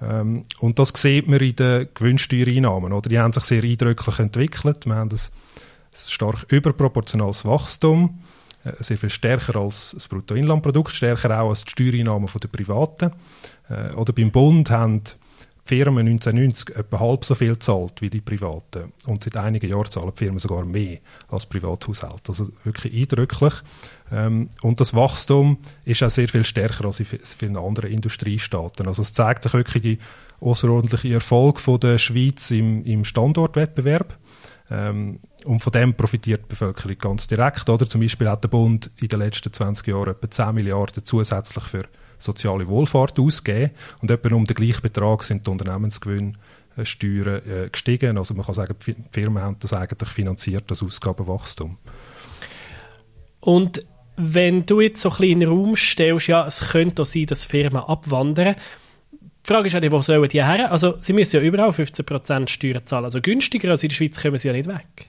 Ähm, 0.00 0.44
und 0.60 0.78
das 0.78 0.92
sieht 0.96 1.28
man 1.28 1.40
in 1.40 1.56
den 1.56 1.88
Gewinnsteuereinnahmen. 1.92 2.92
Oder? 2.92 3.08
Die 3.10 3.18
haben 3.18 3.34
sich 3.34 3.44
sehr 3.44 3.62
eindrücklich 3.62 4.18
entwickelt. 4.18 4.86
Wir 4.86 4.94
haben 4.94 5.10
ein 5.10 5.20
stark 6.08 6.46
überproportionales 6.48 7.44
Wachstum, 7.44 8.22
äh, 8.64 8.72
sehr 8.80 8.96
viel 8.96 9.10
stärker 9.10 9.56
als 9.56 9.92
das 9.92 10.08
Bruttoinlandprodukt, 10.08 10.92
stärker 10.92 11.38
auch 11.38 11.50
als 11.50 11.64
die 11.64 11.70
Steuereinnahmen 11.70 12.28
der 12.42 12.48
Privaten. 12.48 13.12
Äh, 13.68 13.94
oder 13.94 14.14
beim 14.14 14.30
Bund 14.30 14.70
haben 14.70 15.02
Firmen 15.66 16.06
1990 16.06 16.76
etwa 16.76 17.00
halb 17.00 17.24
so 17.24 17.34
viel 17.34 17.58
zahlt 17.58 18.00
wie 18.00 18.08
die 18.08 18.20
Privaten. 18.20 18.92
Und 19.06 19.24
seit 19.24 19.36
einigen 19.36 19.68
Jahren 19.68 19.90
zahlen 19.90 20.12
die 20.14 20.24
Firmen 20.24 20.38
sogar 20.38 20.64
mehr 20.64 20.98
als 21.28 21.46
Privathaushalte. 21.46 22.28
Also 22.28 22.48
wirklich 22.64 22.94
eindrücklich. 22.94 23.54
Ähm, 24.12 24.50
und 24.62 24.80
das 24.80 24.94
Wachstum 24.94 25.58
ist 25.84 26.02
auch 26.02 26.10
sehr 26.10 26.28
viel 26.28 26.44
stärker 26.44 26.84
als 26.84 27.00
in 27.00 27.06
vielen 27.06 27.56
anderen 27.56 27.90
Industriestaaten. 27.90 28.86
Also 28.86 29.02
es 29.02 29.12
zeigt 29.12 29.42
sich 29.42 29.52
wirklich 29.54 29.82
die 29.82 29.98
außerordentliche 30.40 31.14
Erfolg 31.14 31.60
von 31.60 31.80
der 31.80 31.98
Schweiz 31.98 32.50
im, 32.50 32.84
im 32.84 33.04
Standortwettbewerb. 33.04 34.16
Ähm, 34.70 35.20
und 35.44 35.60
von 35.60 35.72
dem 35.72 35.94
profitiert 35.94 36.42
die 36.44 36.48
Bevölkerung 36.48 36.98
ganz 36.98 37.26
direkt. 37.26 37.68
Oder? 37.68 37.88
Zum 37.88 38.00
Beispiel 38.00 38.28
hat 38.28 38.44
der 38.44 38.48
Bund 38.48 38.90
in 39.00 39.08
den 39.08 39.18
letzten 39.18 39.52
20 39.52 39.86
Jahren 39.86 40.10
etwa 40.10 40.30
10 40.30 40.54
Milliarden 40.54 41.04
zusätzlich 41.04 41.64
für 41.64 41.82
soziale 42.18 42.66
Wohlfahrt 42.68 43.18
ausgeben 43.18 43.70
und 44.00 44.10
etwa 44.10 44.34
um 44.34 44.44
den 44.44 44.54
gleichen 44.54 44.82
Betrag 44.82 45.24
sind 45.24 45.46
die 45.46 45.50
Unternehmensgewinnsteuern 45.50 47.42
äh, 47.46 47.68
gestiegen. 47.70 48.18
Also 48.18 48.34
man 48.34 48.46
kann 48.46 48.54
sagen, 48.54 48.74
die 48.86 48.94
Firmen 49.10 49.42
haben 49.42 49.56
das 49.60 49.72
eigentlich 49.72 50.08
finanziert, 50.10 50.64
das 50.68 50.82
Ausgabenwachstum. 50.82 51.78
Und 53.40 53.80
wenn 54.16 54.66
du 54.66 54.80
jetzt 54.80 55.02
so 55.02 55.10
ein 55.10 55.16
bisschen 55.16 55.32
in 55.32 55.40
den 55.40 55.48
Raum 55.50 55.76
stellst, 55.76 56.28
ja, 56.28 56.46
es 56.46 56.70
könnte 56.70 57.02
auch 57.02 57.06
sein, 57.06 57.26
dass 57.26 57.44
Firmen 57.44 57.82
abwandern, 57.82 58.56
die 59.12 59.52
Frage 59.52 59.68
ist 59.68 59.74
ja, 59.74 59.92
wo 59.92 60.02
sollen 60.02 60.28
die 60.28 60.44
her? 60.44 60.72
Also, 60.72 60.96
sie 60.98 61.12
müssen 61.12 61.36
ja 61.36 61.42
überall 61.42 61.70
15% 61.70 62.48
Steuern 62.48 62.84
zahlen. 62.84 63.04
Also 63.04 63.20
günstiger 63.20 63.70
als 63.70 63.84
in 63.84 63.90
der 63.90 63.94
Schweiz 63.94 64.20
kommen 64.20 64.38
sie 64.38 64.48
ja 64.48 64.54
nicht 64.54 64.68
weg. 64.68 65.06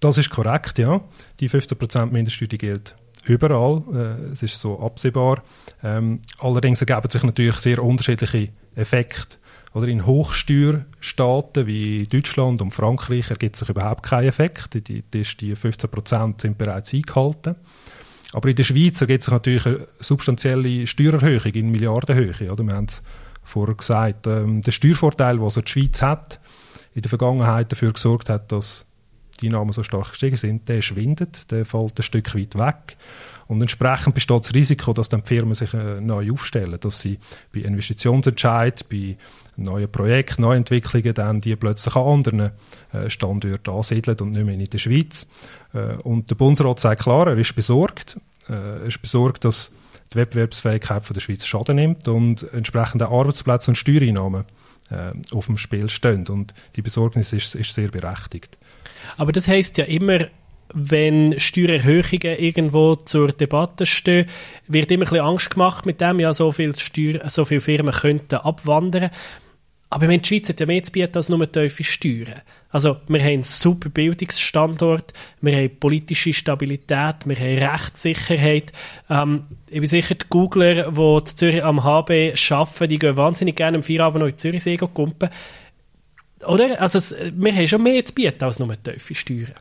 Das 0.00 0.18
ist 0.18 0.30
korrekt, 0.30 0.78
ja. 0.78 1.00
Die 1.38 1.48
15% 1.48 2.06
Mindeststeuer 2.06 2.48
gilt 2.48 2.96
überall. 3.24 3.82
Äh, 3.94 4.32
es 4.32 4.42
ist 4.42 4.60
so 4.60 4.80
absehbar. 4.80 5.42
Ähm, 5.82 6.20
allerdings 6.38 6.80
ergeben 6.80 7.10
sich 7.10 7.22
natürlich 7.22 7.56
sehr 7.58 7.82
unterschiedliche 7.82 8.48
Effekte. 8.74 9.36
Oder 9.74 9.88
in 9.88 10.04
Hochsteuerstaaten 10.04 11.66
wie 11.66 12.02
Deutschland 12.02 12.60
und 12.60 12.72
Frankreich 12.72 13.30
ergibt 13.30 13.56
sich 13.56 13.68
überhaupt 13.68 14.02
kein 14.02 14.26
Effekt. 14.26 14.74
Die, 14.74 14.82
die, 14.82 15.02
die 15.02 15.56
15% 15.56 16.40
sind 16.40 16.58
bereits 16.58 16.92
eingehalten. 16.92 17.56
Aber 18.32 18.48
in 18.48 18.56
der 18.56 18.64
Schweiz 18.64 19.00
ergibt 19.00 19.24
sich 19.24 19.32
natürlich 19.32 19.66
eine 19.66 19.88
substanzielle 19.98 20.86
Steuererhöhung 20.86 21.52
in 21.52 21.70
Milliardenhöhe. 21.70 22.50
Oder? 22.50 22.66
Wir 22.66 22.74
haben 22.74 22.86
es 22.86 23.02
vorher 23.42 23.74
gesagt. 23.74 24.26
Ähm, 24.26 24.60
der 24.62 24.72
Steuervorteil, 24.72 25.36
den 25.36 25.44
also 25.44 25.62
die 25.62 25.70
Schweiz 25.70 26.02
hat, 26.02 26.40
in 26.94 27.02
der 27.02 27.08
Vergangenheit 27.08 27.72
dafür 27.72 27.92
gesorgt 27.92 28.28
hat, 28.28 28.52
dass 28.52 28.86
Einnahmen 29.48 29.72
so 29.72 29.82
stark 29.82 30.10
gestiegen 30.10 30.36
sind, 30.36 30.68
der 30.68 30.82
schwindet, 30.82 31.50
der 31.50 31.64
fällt 31.64 31.98
ein 31.98 32.02
Stück 32.02 32.34
weit 32.34 32.58
weg. 32.58 32.96
Und 33.48 33.60
entsprechend 33.60 34.14
besteht 34.14 34.44
das 34.44 34.54
Risiko, 34.54 34.92
dass 34.92 35.08
dann 35.08 35.22
die 35.22 35.28
Firmen 35.28 35.54
sich 35.54 35.74
äh, 35.74 36.00
neu 36.00 36.30
aufstellen, 36.32 36.78
dass 36.80 37.00
sie 37.00 37.18
bei 37.52 37.60
Investitionsentscheid, 37.60 38.88
bei 38.88 39.16
neuen 39.56 39.90
Projekten, 39.90 40.42
Neuentwicklungen 40.42 41.12
dann 41.12 41.40
die 41.40 41.54
plötzlich 41.56 41.94
an 41.94 42.06
anderen 42.06 42.52
äh, 42.92 43.10
Standorten 43.10 43.74
ansiedeln 43.74 44.18
und 44.20 44.30
nicht 44.30 44.46
mehr 44.46 44.54
in 44.54 44.64
der 44.64 44.78
Schweiz. 44.78 45.26
Äh, 45.74 45.96
und 45.96 46.30
der 46.30 46.34
Bundesrat 46.34 46.80
sagt 46.80 47.02
klar, 47.02 47.26
er 47.26 47.36
ist 47.36 47.54
besorgt. 47.54 48.18
Er 48.48 48.82
ist 48.82 49.00
besorgt, 49.00 49.44
dass 49.44 49.70
die 50.12 50.16
Wettbewerbsfähigkeit 50.16 51.04
von 51.04 51.14
der 51.14 51.20
Schweiz 51.20 51.44
Schaden 51.46 51.76
nimmt 51.76 52.08
und 52.08 52.42
entsprechende 52.52 53.08
Arbeitsplätze 53.08 53.70
und 53.70 53.76
Steuereinnahmen 53.76 54.44
äh, 54.92 55.12
auf 55.34 55.46
dem 55.46 55.56
Spiel 55.58 55.88
stehen. 55.88 56.26
Und 56.28 56.54
die 56.76 56.82
Besorgnis 56.82 57.32
ist, 57.32 57.54
ist 57.54 57.74
sehr 57.74 57.88
berechtigt. 57.88 58.58
Aber 59.16 59.32
das 59.32 59.48
heißt 59.48 59.78
ja 59.78 59.84
immer, 59.84 60.26
wenn 60.74 61.38
Steuererhöhungen 61.38 62.38
irgendwo 62.38 62.96
zur 62.96 63.32
Debatte 63.32 63.86
stehen, 63.86 64.26
wird 64.68 64.90
immer 64.90 65.04
ein 65.04 65.10
bisschen 65.10 65.26
Angst 65.26 65.50
gemacht 65.50 65.86
mit 65.86 66.00
dem, 66.00 66.18
ja, 66.20 66.32
so 66.32 66.52
viele, 66.52 66.74
Steuer, 66.78 67.28
so 67.28 67.44
viele 67.44 67.60
Firmen 67.60 67.92
könnten 67.92 68.36
abwandern. 68.36 69.10
Aber 69.92 70.06
die 70.06 70.26
Schweiz 70.26 70.48
hat 70.48 70.58
ja 70.58 70.64
mehr 70.64 70.82
zu 70.82 70.90
bieten 70.90 71.16
als 71.16 71.28
nur 71.28 71.52
tiefe 71.52 71.84
Steuern. 71.84 72.40
Also, 72.70 72.96
wir 73.08 73.20
haben 73.20 73.28
einen 73.28 73.42
super 73.42 73.90
Bildungsstandort, 73.90 75.12
wir 75.42 75.54
haben 75.54 75.78
politische 75.78 76.32
Stabilität, 76.32 77.16
wir 77.26 77.36
haben 77.36 77.58
Rechtssicherheit. 77.58 78.72
Ähm, 79.10 79.44
ich 79.68 79.80
bin 79.80 79.86
sicher, 79.86 80.14
die 80.14 80.24
Googler, 80.30 80.92
die 80.92 81.18
in 81.18 81.26
Zürich 81.26 81.62
am 81.62 81.84
HB 81.84 82.34
arbeiten, 82.50 82.88
die 82.88 82.98
gehen 82.98 83.16
wahnsinnig 83.18 83.54
gerne 83.54 83.76
am 83.76 83.82
Feierabend 83.82 84.20
noch 84.22 84.30
in 84.30 84.38
Zürichsee 84.38 84.78
kumpen. 84.78 85.28
Oder? 86.46 86.80
Also, 86.80 87.14
wir 87.34 87.54
haben 87.54 87.68
schon 87.68 87.82
mehr 87.82 88.02
zu 88.02 88.14
bieten 88.14 88.44
als 88.44 88.58
nur 88.58 88.82
tiefe 88.82 89.14
Steuern. 89.14 89.52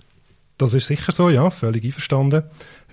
Das 0.57 0.73
ist 0.73 0.87
sicher 0.87 1.11
so, 1.11 1.29
ja, 1.29 1.49
völlig 1.49 1.83
einverstanden. 1.83 2.43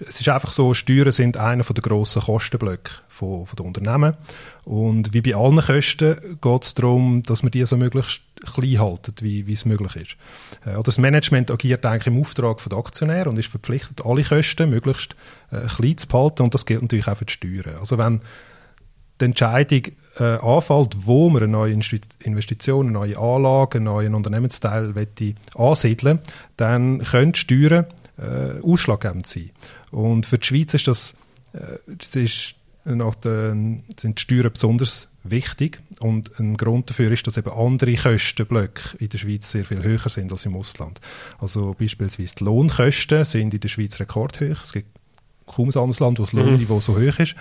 Es 0.06 0.20
ist 0.20 0.28
einfach 0.28 0.52
so, 0.52 0.74
Steuern 0.74 1.12
sind 1.12 1.36
einer 1.36 1.64
der 1.64 1.82
grossen 1.82 2.22
Kostenblöcke 2.22 2.90
von, 3.08 3.46
von 3.46 3.56
den 3.56 3.66
Unternehmen. 3.66 4.14
Und 4.64 5.12
wie 5.12 5.20
bei 5.20 5.34
allen 5.34 5.60
Kosten 5.60 6.38
geht 6.40 6.64
es 6.64 6.74
darum, 6.74 7.22
dass 7.22 7.42
man 7.42 7.50
die 7.50 7.64
so 7.64 7.76
möglichst 7.76 8.22
klein 8.54 8.78
halten, 8.78 9.14
wie, 9.20 9.46
wie 9.46 9.52
es 9.52 9.64
möglich 9.64 9.96
ist. 9.96 10.16
Äh, 10.64 10.82
das 10.82 10.98
Management 10.98 11.50
agiert 11.50 11.84
eigentlich 11.84 12.06
im 12.06 12.20
Auftrag 12.20 12.62
der 12.68 12.78
Aktionäre 12.78 13.28
und 13.28 13.38
ist 13.38 13.48
verpflichtet, 13.48 14.04
alle 14.04 14.22
Kosten 14.22 14.70
möglichst 14.70 15.16
äh, 15.50 15.66
klein 15.66 15.98
zu 15.98 16.06
behalten. 16.06 16.42
Und 16.42 16.54
das 16.54 16.66
gilt 16.66 16.82
natürlich 16.82 17.08
auch 17.08 17.16
für 17.16 17.24
die 17.24 17.32
Steuern. 17.32 17.78
Also 17.80 17.98
wenn 17.98 18.20
die 19.20 19.24
Entscheidung 19.24 19.82
äh, 20.18 20.38
anfällt, 20.38 20.96
wo 21.06 21.28
man 21.28 21.42
eine 21.42 21.52
neue 21.52 21.72
Investition, 21.72 22.86
eine 22.86 22.92
neue 22.92 23.18
Anlage, 23.18 23.78
einen 23.78 23.84
neuen 23.84 24.14
Unternehmensteil 24.14 24.94
ansiedeln 25.54 26.20
dann 26.56 27.02
können 27.02 27.32
die 27.32 27.40
Steuern 27.40 27.86
äh, 28.18 28.60
ausschlaggebend 28.62 29.26
sein. 29.26 29.50
Und 29.90 30.26
für 30.26 30.38
die 30.38 30.46
Schweiz 30.46 30.74
ist 30.74 30.88
das, 30.88 31.14
äh, 31.52 31.78
das 31.86 32.16
ist 32.16 32.54
nach 32.84 33.14
den, 33.16 33.84
sind 33.98 34.18
die 34.18 34.22
Steuern 34.22 34.52
besonders 34.52 35.08
wichtig 35.24 35.80
und 36.00 36.38
ein 36.38 36.56
Grund 36.56 36.88
dafür 36.88 37.10
ist, 37.10 37.26
dass 37.26 37.36
eben 37.36 37.50
andere 37.50 37.94
Kostenblöcke 37.96 38.96
in 38.98 39.08
der 39.08 39.18
Schweiz 39.18 39.50
sehr 39.50 39.64
viel 39.64 39.82
höher 39.82 40.08
sind 40.08 40.32
als 40.32 40.46
im 40.46 40.56
Ausland. 40.56 41.00
Also 41.38 41.74
beispielsweise 41.78 42.34
die 42.36 42.44
Lohnkosten 42.44 43.24
sind 43.24 43.52
in 43.52 43.60
der 43.60 43.68
Schweiz 43.68 43.98
rekordhoch. 44.00 44.62
Es 44.62 44.72
gibt 44.72 44.97
kaum 45.54 45.68
ein 45.68 45.78
anderes 45.78 46.00
Land, 46.00 46.18
wo 46.18 46.24
das. 46.24 46.32
Lohnniveau 46.32 46.76
mhm. 46.76 46.80
so 46.80 46.96
hoch 46.96 47.18
ist. 47.18 47.34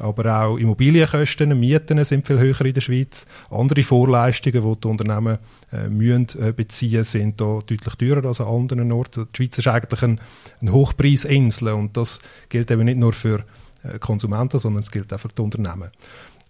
Aber 0.00 0.42
auch 0.42 0.56
Immobilienkosten, 0.56 1.58
Mieten 1.58 2.02
sind 2.04 2.26
viel 2.26 2.38
höher 2.38 2.60
in 2.62 2.74
der 2.74 2.80
Schweiz. 2.80 3.26
Andere 3.50 3.82
Vorleistungen, 3.82 4.62
die 4.62 4.80
die 4.80 4.88
Unternehmen 4.88 5.38
äh, 5.70 5.88
müssen, 5.88 6.28
äh, 6.40 6.52
beziehen, 6.52 7.04
sind 7.04 7.40
da 7.40 7.58
deutlich 7.66 7.94
teurer 7.96 8.24
als 8.24 8.40
an 8.40 8.46
anderen 8.46 8.92
Orten. 8.92 9.26
Die 9.32 9.36
Schweiz 9.36 9.58
ist 9.58 9.68
eigentlich 9.68 10.02
ein, 10.02 10.20
ein 10.60 10.72
Hochpreisinsel 10.72 11.68
und 11.68 11.96
das 11.96 12.20
gilt 12.48 12.70
eben 12.70 12.84
nicht 12.84 12.98
nur 12.98 13.12
für 13.12 13.44
äh, 13.82 13.98
Konsumenten, 13.98 14.58
sondern 14.58 14.82
es 14.82 14.90
gilt 14.90 15.12
auch 15.12 15.20
für 15.20 15.28
die 15.28 15.42
Unternehmen. 15.42 15.90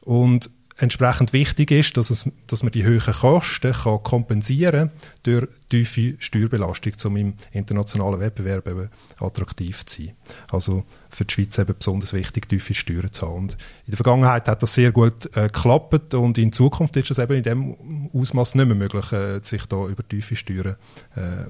Und 0.03 0.51
entsprechend 0.79 1.33
wichtig 1.33 1.71
ist, 1.71 1.97
dass, 1.97 2.11
es, 2.11 2.29
dass 2.47 2.62
man 2.62 2.73
die 2.73 2.85
hohen 2.85 3.00
Kosten 3.00 3.73
kann 3.73 4.02
kompensieren 4.02 4.91
durch 5.23 5.47
tiefe 5.69 6.14
Steuerbelastung, 6.19 6.93
um 7.05 7.17
im 7.17 7.35
internationalen 7.52 8.21
Wettbewerb 8.21 8.67
eben 8.67 8.88
attraktiv 9.21 9.85
zu 9.87 10.02
sein. 10.02 10.17
Also 10.50 10.85
für 11.11 11.25
die 11.25 11.35
Schweiz 11.35 11.59
eben 11.59 11.75
besonders 11.79 12.12
wichtig, 12.12 12.49
tiefe 12.49 12.75
Steuern 12.75 13.12
zu 13.12 13.26
haben. 13.26 13.37
Und 13.37 13.52
in 13.87 13.91
der 13.91 13.97
Vergangenheit 13.97 14.49
hat 14.49 14.62
das 14.62 14.75
sehr 14.75 14.93
gut 14.93 15.26
äh, 15.37 15.49
geklappt 15.49 16.14
und 16.14 16.38
in 16.38 16.52
Zukunft 16.52 16.97
ist 16.97 17.11
es 17.11 17.19
eben 17.19 17.35
in 17.35 17.43
dem 17.43 18.11
Ausmaß 18.12 18.55
nicht 18.55 18.67
mehr 18.67 18.76
möglich, 18.76 19.12
äh, 19.12 19.41
sich 19.43 19.67
da 19.67 19.87
über 19.87 20.07
tiefe 20.07 20.37
Steuern 20.37 20.76
äh, 21.17 21.43
äh 21.43 21.47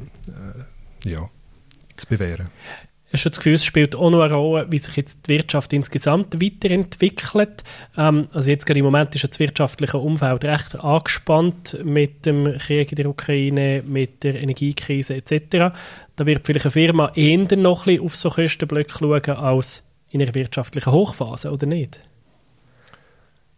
ja, 1.04 1.28
zu 1.96 2.06
bewähren 2.06 2.48
hast 3.12 3.22
schon 3.22 3.32
das 3.32 3.38
Gefühl, 3.38 3.54
es 3.54 3.64
spielt 3.64 3.94
auch 3.94 4.10
noch 4.10 4.20
eine 4.20 4.34
Rolle, 4.34 4.66
wie 4.70 4.78
sich 4.78 4.96
jetzt 4.96 5.26
die 5.26 5.30
Wirtschaft 5.30 5.72
insgesamt 5.72 6.40
weiterentwickelt. 6.40 7.64
Ähm, 7.96 8.28
also 8.32 8.50
jetzt 8.50 8.66
gerade 8.66 8.78
im 8.78 8.84
Moment 8.84 9.14
ist 9.14 9.24
das 9.24 9.38
wirtschaftliche 9.38 9.98
Umfeld 9.98 10.44
recht 10.44 10.78
angespannt 10.78 11.78
mit 11.84 12.26
dem 12.26 12.58
Krieg 12.58 12.92
in 12.92 12.96
der 12.96 13.08
Ukraine, 13.08 13.82
mit 13.86 14.24
der 14.24 14.42
Energiekrise 14.42 15.14
etc. 15.14 15.74
Da 16.16 16.26
wird 16.26 16.46
vielleicht 16.46 16.66
eine 16.66 16.72
Firma 16.72 17.12
eher 17.14 17.38
noch 17.56 17.86
ein 17.86 17.96
bisschen 17.96 18.04
auf 18.04 18.16
so 18.16 18.30
Kostenblöcke 18.30 18.92
schauen 18.98 19.36
als 19.36 19.84
in 20.10 20.22
einer 20.22 20.34
wirtschaftlichen 20.34 20.92
Hochphase, 20.92 21.50
oder 21.50 21.66
nicht? 21.66 22.00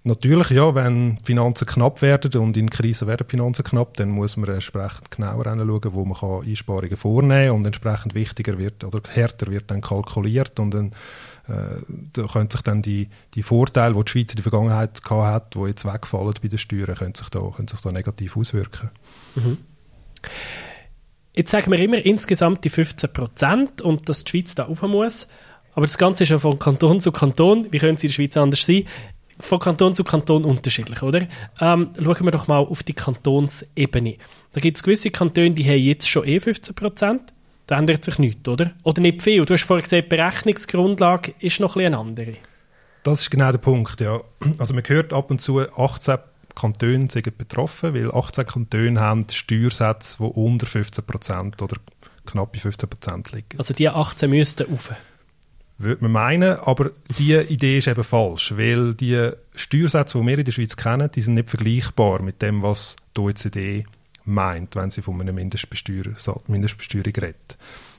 Natürlich, 0.07 0.51
ja, 0.51 0.75
wenn 0.75 1.17
Finanzen 1.25 1.67
knapp 1.67 2.03
werden 2.03 2.39
und 2.39 2.59
in 2.59 2.69
Krisen 2.69 3.09
werden 3.09 3.27
Finanzen 3.27 3.65
knapp, 3.65 3.95
dann 3.95 4.11
muss 4.11 4.37
man 4.37 4.51
entsprechend 4.51 5.11
genauer 5.11 5.47
anschauen, 5.47 5.95
wo 5.95 6.05
man 6.05 6.19
kann 6.19 6.47
Einsparungen 6.47 6.97
vornehmen 6.99 7.47
kann 7.47 7.57
und 7.57 7.65
entsprechend 7.65 8.15
wichtiger 8.15 8.59
wird 8.59 8.85
oder 8.85 9.01
härter 9.09 9.47
wird 9.47 9.71
dann 9.71 9.81
kalkuliert 9.81 10.61
und 10.61 10.75
dann 10.75 10.93
äh, 11.49 11.81
da 12.13 12.25
können 12.25 12.51
sich 12.51 12.61
dann 12.61 12.83
die, 12.83 13.09
die 13.33 13.43
Vorteile, 13.43 13.95
die 13.95 14.05
die 14.05 14.11
Schweiz 14.11 14.31
in 14.33 14.37
der 14.37 14.43
Vergangenheit 14.43 15.03
gehabt 15.03 15.25
hat, 15.25 15.55
die 15.55 15.69
jetzt 15.69 15.87
wegfallen 15.87 16.35
bei 16.43 16.49
den 16.49 16.59
Steuern, 16.59 16.95
können 16.95 17.15
sich 17.15 17.31
da, 17.31 17.41
können 17.41 17.69
sich 17.69 17.81
da 17.81 17.91
negativ 17.91 18.37
auswirken. 18.37 18.91
Mhm. 19.37 19.57
Jetzt 21.33 21.51
sagen 21.51 21.73
wir 21.73 21.79
immer 21.79 22.05
insgesamt 22.05 22.63
die 22.65 22.71
15 22.71 23.11
Prozent 23.11 23.81
und 23.81 24.09
dass 24.11 24.23
die 24.25 24.31
Schweiz 24.31 24.55
da 24.55 24.65
rauf 24.65 24.83
muss. 24.83 25.29
Aber 25.75 25.87
das 25.87 25.99
Ganze 25.99 26.23
ist 26.23 26.31
ja 26.31 26.39
von 26.39 26.59
Kanton 26.59 27.01
zu 27.01 27.11
Kanton. 27.11 27.67
Wie 27.73 27.79
können 27.79 27.97
sie 27.97 28.07
in 28.07 28.11
der 28.11 28.15
Schweiz 28.15 28.37
anders 28.37 28.65
sein? 28.65 28.85
Von 29.41 29.59
Kanton 29.59 29.95
zu 29.95 30.05
Kanton 30.05 30.45
unterschiedlich, 30.45 31.03
oder? 31.03 31.27
Ähm, 31.61 31.91
schauen 31.97 32.25
wir 32.25 32.31
doch 32.31 32.49
mal 32.49 32.59
auf 32.59 32.83
die 32.83 32.93
Kantonsebene. 32.93 34.17
Da 34.53 34.61
gibt 34.61 34.77
es 34.77 34.83
gewisse 34.83 35.11
Kantone, 35.11 35.53
die 35.53 35.65
haben 35.65 35.79
jetzt 35.79 36.09
schon 36.09 36.27
eh 36.27 36.41
15 36.41 36.75
Prozent. 36.75 37.33
Da 37.67 37.79
ändert 37.79 38.05
sich 38.05 38.19
nichts, 38.19 38.47
oder? 38.47 38.73
Oder 38.83 39.01
nicht 39.01 39.23
viel. 39.23 39.45
Du 39.45 39.55
hast 39.55 39.65
vorhin 39.65 39.85
gesagt, 39.85 40.05
die 40.05 40.17
Berechnungsgrundlage 40.17 41.35
ist 41.41 41.61
noch 41.61 41.77
ein 41.77 41.87
eine 41.87 41.99
andere. 41.99 42.35
Das 43.03 43.21
ist 43.21 43.31
genau 43.31 43.51
der 43.51 43.59
Punkt, 43.59 44.01
ja. 44.01 44.21
Also 44.59 44.75
man 44.75 44.83
hört 44.87 45.13
ab 45.13 45.31
und 45.31 45.41
zu, 45.41 45.61
18 45.61 46.19
Kantone 46.55 47.11
sind 47.11 47.37
betroffen, 47.37 47.95
weil 47.95 48.13
18 48.13 48.47
Kantone 48.47 49.01
haben 49.01 49.27
Steuersätze, 49.31 50.19
die 50.21 50.25
unter 50.25 50.67
15 50.67 51.05
Prozent 51.05 51.63
oder 51.63 51.77
knapp 52.27 52.53
bei 52.53 52.59
15 52.59 52.89
Prozent 52.89 53.33
liegen. 53.33 53.59
Also 53.59 53.75
die 53.75 53.89
18 53.89 54.31
müssten 54.31 54.71
rauf? 54.71 54.93
Würde 55.79 56.03
man 56.03 56.13
meinen, 56.13 56.59
aber 56.61 56.91
diese 57.19 57.43
Idee 57.43 57.79
ist 57.79 57.89
eben 57.89 58.05
falsch, 58.05 58.55
weil 58.57 58.95
die 58.95 59.31
Steuersätze, 59.55 60.19
die 60.19 60.27
wir 60.27 60.39
in 60.39 60.45
der 60.45 60.53
Schweiz 60.53 60.77
kennen, 60.77 61.11
die 61.11 61.21
sind 61.21 61.35
nicht 61.35 61.51
vergleichbar 61.51 62.23
mit 62.23 62.43
dem, 62.43 62.63
was 62.63 62.97
die 63.17 63.21
OECD 63.21 63.85
meint, 64.25 64.77
wenn 64.77 64.91
sie 64.91 65.03
von 65.03 65.21
einer 65.21 65.33
Mindestbesteuerung, 65.33 66.17
Mindestbesteuerung 66.47 67.13
redet. 67.15 67.59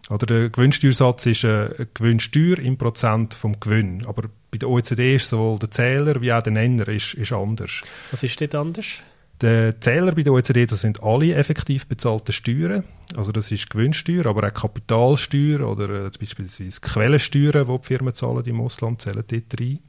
Oder 0.10 0.26
der 0.26 0.50
Gewinnsteuersatz 0.50 1.26
ist 1.26 1.46
eine 1.46 1.88
Gewinnsteuer 1.94 2.60
im 2.60 2.78
Prozent 2.78 3.34
vom 3.34 3.60
Gewinn, 3.60 4.06
aber 4.06 4.30
bei 4.52 4.58
der 4.58 4.70
OECD 4.70 5.16
ist 5.16 5.30
sowohl 5.30 5.60
der 5.60 5.72
Zähler 5.72 6.22
wie 6.22 6.32
auch 6.32 6.44
der 6.44 6.54
Nenner 6.54 6.88
ist, 6.88 7.16
ist 7.16 7.32
anders. 7.32 7.82
Was 8.12 8.24
ist 8.24 8.40
dort 8.40 8.56
anders? 8.56 9.04
Der 9.42 9.80
Zähler 9.82 10.14
bei 10.14 10.24
der 10.24 10.34
OECD, 10.34 10.66
das 10.66 10.82
sind 10.82 11.04
alle 11.04 11.34
effektiv 11.36 11.88
bezahlten 11.88 12.32
Steuern. 12.32 12.86
Also 13.18 13.32
das 13.32 13.52
ist 13.52 13.70
Gewinnsteuer, 13.70 14.26
aber 14.26 14.48
auch 14.48 14.54
Kapitalsteuer 14.54 15.68
oder 15.70 16.06
äh, 16.06 16.10
beispielsweise 16.18 16.80
Quellensteuern, 16.80 17.68
die 17.68 17.78
die 17.78 17.86
Firmen 17.86 18.14
zahlen 18.14 18.46
im 18.46 18.62
Ausland, 18.62 19.02
zählen 19.02 19.24
dort 19.28 19.60
rein. 19.60 19.80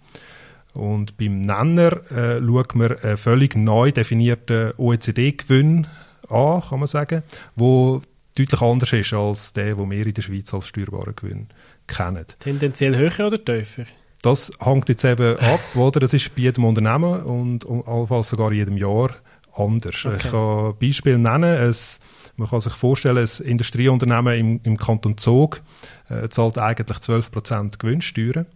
Und 0.75 1.17
beim 1.17 1.41
Nenner 1.41 2.11
äh, 2.11 2.41
schaut 2.45 2.75
man 2.75 2.99
einen 2.99 3.17
völlig 3.17 3.57
neu 3.57 3.93
definierten 3.93 4.73
OECD-Gewinn 4.77 5.87
an, 6.29 6.61
kann 6.61 6.81
man 6.81 6.89
sagen, 6.89 7.23
wo 7.55 8.03
deutlich 8.37 8.61
anders 8.61 8.93
ist 8.93 9.13
als 9.15 9.53
der, 9.53 9.77
den 9.77 9.91
wir 9.91 10.07
in 10.07 10.13
der 10.15 10.23
Schweiz 10.23 10.53
als 10.53 10.67
steuerbaren 10.67 11.17
Gewinn 11.17 11.49
kennen. 11.87 12.27
Tendenziell 12.41 12.97
höher 12.97 13.29
oder 13.29 13.43
tiefer? 13.43 13.85
Das 14.23 14.51
hängt 14.61 14.89
jetzt 14.89 15.05
eben 15.05 15.39
ab, 15.39 15.61
oder? 15.75 16.01
Das 16.01 16.13
ist 16.13 16.35
bei 16.35 16.43
jedem 16.43 16.65
Unternehmen 16.65 17.23
und 17.23 17.67
allenfalls 17.87 18.29
sogar 18.29 18.51
in 18.51 18.59
jedem 18.59 18.77
Jahr 18.77 19.11
anders. 19.59 20.05
Okay. 20.05 20.17
Ich 20.17 20.31
kann 20.31 20.67
ein 20.67 20.79
Beispiel 20.79 21.19
nennen. 21.19 21.45
Es, 21.45 22.01
man 22.37 22.49
kann 22.49 22.61
sich 22.61 22.73
vorstellen, 22.75 23.27
ein 23.27 23.47
Industrieunternehmen 23.47 24.39
im, 24.39 24.61
im 24.63 24.77
Kanton 24.77 25.17
Zug 25.17 25.63
äh, 26.09 26.29
zahlt 26.29 26.59
eigentlich 26.59 26.99
12% 26.99 27.79
Gewinnsteuern, 27.79 28.47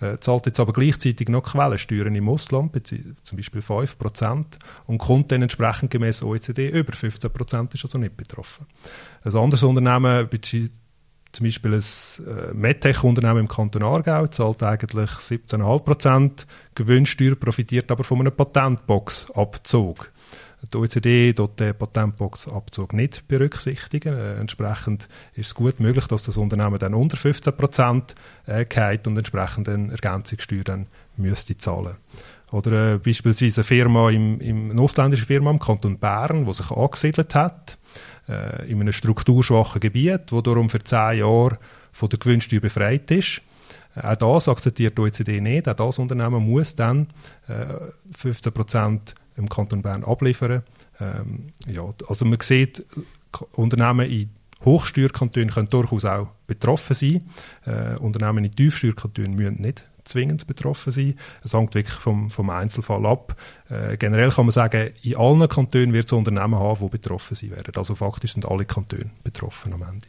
äh, 0.00 0.18
zahlt 0.18 0.46
jetzt 0.46 0.58
aber 0.58 0.72
gleichzeitig 0.72 1.28
noch 1.28 1.42
Quellensteuern 1.42 2.14
im 2.14 2.28
Ausland, 2.28 2.72
zum 3.24 3.36
Beispiel 3.36 3.60
5%, 3.60 4.44
und 4.86 4.98
kommt 4.98 5.32
dann 5.32 5.42
entsprechend 5.42 5.90
gemäß 5.90 6.22
OECD 6.22 6.68
über 6.68 6.94
15%, 6.94 7.74
ist 7.74 7.84
also 7.84 7.98
nicht 7.98 8.16
betroffen. 8.16 8.66
Ein 9.22 9.34
anderes 9.34 9.62
Unternehmen 9.62 10.28
zum 11.32 11.44
Beispiel 11.44 11.74
ein 11.74 11.84
äh, 12.26 12.54
MedTech-Unternehmen 12.54 13.40
im 13.40 13.48
Kanton 13.48 13.82
Aargau 13.82 14.26
zahlt 14.28 14.62
eigentlich 14.62 15.10
17,5% 15.10 16.46
Gewinnsteuer, 16.74 17.34
profitiert 17.34 17.90
aber 17.90 18.04
von 18.04 18.20
einem 18.20 18.32
Patentbox-Abzug. 18.32 20.12
Die 20.72 20.76
OECD 20.76 21.32
dort 21.32 21.60
den 21.60 21.74
Patentbox-Abzug 21.74 22.92
nicht 22.92 23.28
berücksichtigen. 23.28 24.14
Äh, 24.14 24.36
entsprechend 24.36 25.08
ist 25.34 25.48
es 25.48 25.54
gut 25.54 25.80
möglich, 25.80 26.06
dass 26.06 26.22
das 26.22 26.36
Unternehmen 26.38 26.78
dann 26.78 26.94
unter 26.94 27.16
15 27.16 27.56
Prozent 27.56 28.14
äh, 28.46 28.64
geht 28.64 29.06
und 29.06 29.16
entsprechend 29.16 29.68
eine 29.68 29.92
Ergänzungssteuer 29.92 30.64
dann 30.64 30.86
müsste 31.16 31.56
zahlen. 31.56 31.96
Oder 32.52 32.94
äh, 32.94 32.98
beispielsweise 32.98 33.60
eine 33.60 33.64
Firma 33.64 34.10
im, 34.10 34.40
im, 34.40 34.70
eine 34.70 34.80
ausländische 34.80 35.26
Firma 35.26 35.50
im 35.50 35.58
Kanton 35.58 35.98
Bern, 35.98 36.46
die 36.46 36.54
sich 36.54 36.70
angesiedelt 36.70 37.34
hat, 37.34 37.78
äh, 38.28 38.66
in 38.70 38.80
einem 38.80 38.92
strukturschwachen 38.92 39.80
Gebiet, 39.80 40.30
wo 40.30 40.40
darum 40.40 40.70
für 40.70 40.78
zehn 40.78 41.18
Jahre 41.18 41.58
von 41.92 42.08
der 42.08 42.18
Gewinnsteuer 42.18 42.60
befreit 42.60 43.10
ist. 43.10 43.42
Äh, 43.94 44.06
auch 44.06 44.16
das 44.16 44.48
akzeptiert 44.48 44.96
die 44.96 45.02
OECD 45.02 45.40
nicht. 45.40 45.68
Auch 45.68 45.74
das 45.74 45.98
Unternehmen 45.98 46.44
muss 46.44 46.74
dann 46.74 47.08
äh, 47.48 47.66
15 48.16 48.52
Prozent 48.52 49.14
im 49.36 49.48
Kanton 49.48 49.82
Bern 49.82 50.04
abliefern. 50.04 50.62
Ähm, 51.00 51.48
ja, 51.66 51.82
also 52.08 52.24
man 52.24 52.40
sieht, 52.40 52.84
Unternehmen 53.52 54.10
in 54.10 54.30
Hochsteuerkantonen 54.64 55.50
können 55.50 55.68
durchaus 55.68 56.04
auch 56.04 56.28
betroffen 56.46 56.94
sein. 56.94 57.28
Äh, 57.64 57.96
Unternehmen 57.98 58.44
in 58.44 58.52
Tiefsteuerkantonen 58.52 59.34
müssen 59.34 59.60
nicht 59.60 59.84
zwingend 60.04 60.46
betroffen 60.46 60.92
sein. 60.92 61.18
Es 61.44 61.52
hängt 61.52 61.74
wirklich 61.74 61.98
vom, 61.98 62.30
vom 62.30 62.48
Einzelfall 62.50 63.04
ab. 63.06 63.36
Äh, 63.68 63.96
generell 63.96 64.30
kann 64.30 64.46
man 64.46 64.52
sagen, 64.52 64.90
in 65.02 65.16
allen 65.16 65.48
Kantonen 65.48 65.92
wird 65.92 66.06
es 66.06 66.12
Unternehmen 66.12 66.58
haben, 66.58 66.84
die 66.84 66.88
betroffen 66.88 67.34
sein 67.34 67.50
werden. 67.50 67.74
Also 67.76 67.94
faktisch 67.94 68.32
sind 68.32 68.48
alle 68.48 68.64
Kantone 68.64 69.10
betroffen 69.24 69.74
am 69.74 69.82
Ende. 69.82 70.06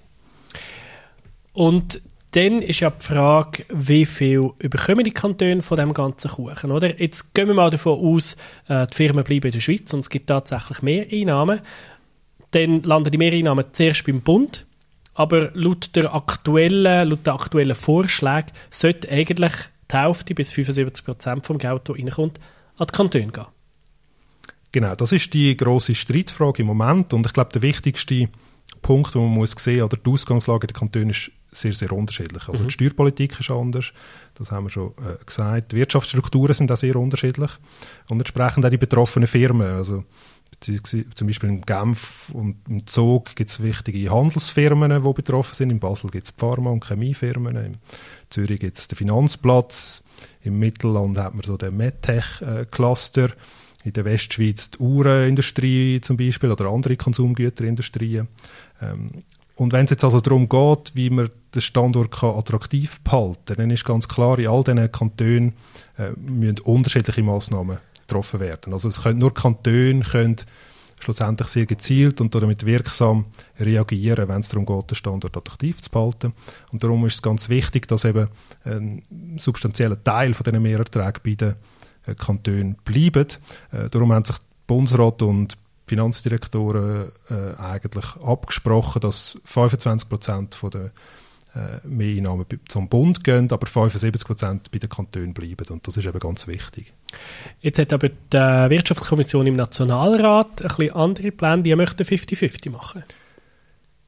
Und 1.53 2.01
dann 2.31 2.61
ist 2.61 2.81
ja 2.81 2.89
die 2.89 3.05
Frage, 3.05 3.65
wie 3.69 4.05
viel 4.05 4.51
überkommen 4.59 5.03
die 5.03 5.11
Kantone 5.11 5.61
von 5.61 5.77
dem 5.77 5.93
ganzen 5.93 6.29
Kuchen, 6.29 6.71
oder? 6.71 6.99
Jetzt 6.99 7.33
gehen 7.33 7.47
wir 7.47 7.55
mal 7.55 7.69
davon 7.69 7.99
aus, 7.99 8.35
äh, 8.67 8.85
die 8.87 8.95
Firmen 8.95 9.23
bleiben 9.23 9.47
in 9.47 9.53
der 9.53 9.59
Schweiz 9.59 9.93
und 9.93 10.01
es 10.01 10.09
gibt 10.09 10.27
tatsächlich 10.27 10.81
mehr 10.81 11.05
Einnahmen. 11.11 11.61
Dann 12.51 12.83
landen 12.83 13.11
die 13.11 13.17
Mehreinnahmen 13.17 13.65
zuerst 13.71 14.05
beim 14.05 14.21
Bund, 14.21 14.65
aber 15.15 15.51
laut 15.53 15.95
der 15.95 16.13
aktuellen, 16.13 17.09
laut 17.09 17.25
der 17.25 17.33
aktuellen 17.33 17.75
Vorschläge 17.75 18.51
sollte 18.69 19.09
eigentlich 19.09 19.53
die 19.89 19.97
Hälfte 19.97 20.35
bis 20.35 20.51
75 20.51 21.05
Prozent 21.05 21.45
vom 21.45 21.57
Geld, 21.57 21.87
das 21.87 21.97
reinkommt, 21.97 22.39
an 22.77 22.87
die 22.87 22.95
Kantone 22.95 23.27
gehen. 23.27 23.45
Genau, 24.73 24.95
das 24.95 25.13
ist 25.13 25.33
die 25.33 25.55
große 25.55 25.95
Streitfrage 25.95 26.61
im 26.61 26.67
Moment 26.67 27.13
und 27.13 27.25
ich 27.25 27.33
glaube, 27.33 27.51
der 27.53 27.61
wichtigste 27.61 28.27
Punkt, 28.81 29.15
den 29.15 29.23
man 29.23 29.31
muss 29.31 29.51
sehen, 29.51 29.81
oder 29.81 29.97
die 29.97 30.09
Ausgangslage 30.09 30.67
der 30.67 30.75
Kantone 30.75 31.11
ist 31.11 31.31
sehr, 31.59 31.73
sehr 31.73 31.91
unterschiedlich. 31.91 32.47
Also 32.47 32.63
mhm. 32.63 32.67
die 32.67 32.73
Steuerpolitik 32.73 33.39
ist 33.39 33.51
anders, 33.51 33.91
das 34.35 34.51
haben 34.51 34.65
wir 34.65 34.69
schon 34.69 34.91
äh, 34.97 35.23
gesagt. 35.25 35.71
Die 35.71 35.77
Wirtschaftsstrukturen 35.77 36.53
sind 36.53 36.71
auch 36.71 36.77
sehr 36.77 36.95
unterschiedlich 36.95 37.51
und 38.09 38.19
entsprechend 38.19 38.65
auch 38.65 38.69
die 38.69 38.77
betroffenen 38.77 39.27
Firmen. 39.27 39.67
Also 39.67 40.03
zum 40.59 41.27
Beispiel 41.27 41.49
in 41.49 41.61
Genf 41.61 42.29
und 42.33 42.57
im 42.67 42.87
Zug 42.87 43.35
gibt 43.35 43.49
es 43.49 43.61
wichtige 43.61 44.09
Handelsfirmen, 44.09 45.03
die 45.03 45.13
betroffen 45.13 45.53
sind. 45.53 45.69
In 45.69 45.79
Basel 45.79 46.09
gibt 46.09 46.25
es 46.25 46.33
Pharma- 46.35 46.71
und 46.71 46.85
Chemiefirmen. 46.85 47.55
In 47.55 47.77
Zürich 48.29 48.59
gibt 48.59 48.77
es 48.77 48.87
den 48.87 48.95
Finanzplatz. 48.95 50.03
Im 50.41 50.57
Mittelland 50.57 51.17
hat 51.19 51.35
man 51.35 51.43
so 51.43 51.57
den 51.57 51.77
MedTech-Cluster. 51.77 53.29
In 53.83 53.93
der 53.93 54.05
Westschweiz 54.05 54.71
die 54.71 54.79
Uhrenindustrie 54.79 56.01
zum 56.01 56.17
Beispiel 56.17 56.51
oder 56.51 56.69
andere 56.69 56.97
Konsumgüterindustrien. 56.97 58.27
Ähm, 58.81 59.11
und 59.57 59.73
wenn 59.73 59.85
es 59.85 59.91
jetzt 59.91 60.03
also 60.03 60.21
darum 60.21 60.47
geht, 60.47 60.91
wie 60.93 61.09
man 61.09 61.29
den 61.53 61.61
Standort 61.61 62.11
kann 62.11 62.35
attraktiv 62.35 62.99
behalten 63.01 63.45
kann, 63.45 63.57
dann 63.57 63.71
ist 63.71 63.85
ganz 63.85 64.07
klar, 64.07 64.37
in 64.37 64.47
all 64.47 64.63
diesen 64.63 64.91
Kantonen 64.91 65.53
äh, 65.97 66.11
müssen 66.11 66.59
unterschiedliche 66.59 67.23
Massnahmen 67.23 67.79
getroffen 68.01 68.39
werden. 68.39 68.73
Also 68.73 68.87
es 68.87 69.01
können 69.01 69.19
nur 69.19 69.33
Kantone 69.33 70.01
können 70.01 70.37
schlussendlich 70.99 71.47
sehr 71.49 71.65
gezielt 71.65 72.21
und 72.21 72.33
damit 72.33 72.65
wirksam 72.65 73.25
reagieren, 73.59 74.27
wenn 74.27 74.41
es 74.41 74.49
darum 74.49 74.65
geht, 74.65 74.91
den 74.91 74.95
Standort 74.95 75.35
attraktiv 75.35 75.81
zu 75.81 75.89
behalten. 75.89 76.33
Und 76.71 76.83
darum 76.83 77.05
ist 77.05 77.15
es 77.15 77.21
ganz 77.21 77.49
wichtig, 77.49 77.87
dass 77.87 78.05
eben 78.05 78.27
ein 78.63 79.03
substanzieller 79.37 80.01
Teil 80.03 80.33
von 80.33 80.43
diesen 80.43 80.61
Mehrerträgen 80.61 81.21
bei 81.23 81.33
den 81.33 81.55
äh, 82.05 82.13
Kantonen 82.15 82.77
bleibt. 82.83 83.39
Äh, 83.71 83.89
darum 83.89 84.13
haben 84.13 84.25
sich 84.25 84.37
Bundesrat 84.67 85.21
und 85.21 85.57
Finanzdirektoren 85.87 87.11
äh, 87.29 87.55
eigentlich 87.59 88.05
abgesprochen, 88.21 88.99
dass 88.99 89.39
25 89.45 90.09
Prozent 90.09 90.57
der 90.73 90.91
äh, 91.55 91.87
Mehreinnahmen 91.87 92.45
zum 92.67 92.89
Bund 92.89 93.23
gehen, 93.23 93.51
aber 93.51 93.65
75 93.65 94.25
Prozent 94.25 94.71
bei 94.71 94.79
den 94.79 94.89
Kantonen 94.89 95.33
bleiben. 95.33 95.65
Und 95.69 95.87
das 95.87 95.97
ist 95.97 96.05
eben 96.05 96.19
ganz 96.19 96.45
wichtig. 96.47 96.93
Jetzt 97.61 97.79
hat 97.79 97.93
aber 97.93 98.09
die 98.09 98.69
Wirtschaftskommission 98.69 99.47
im 99.47 99.55
Nationalrat 99.55 100.61
ein 100.61 100.67
bisschen 100.67 100.93
andere 100.93 101.31
Pläne, 101.31 101.63
die 101.63 101.75
möchten 101.75 102.03
50-50 102.03 102.69
machen. 102.69 103.03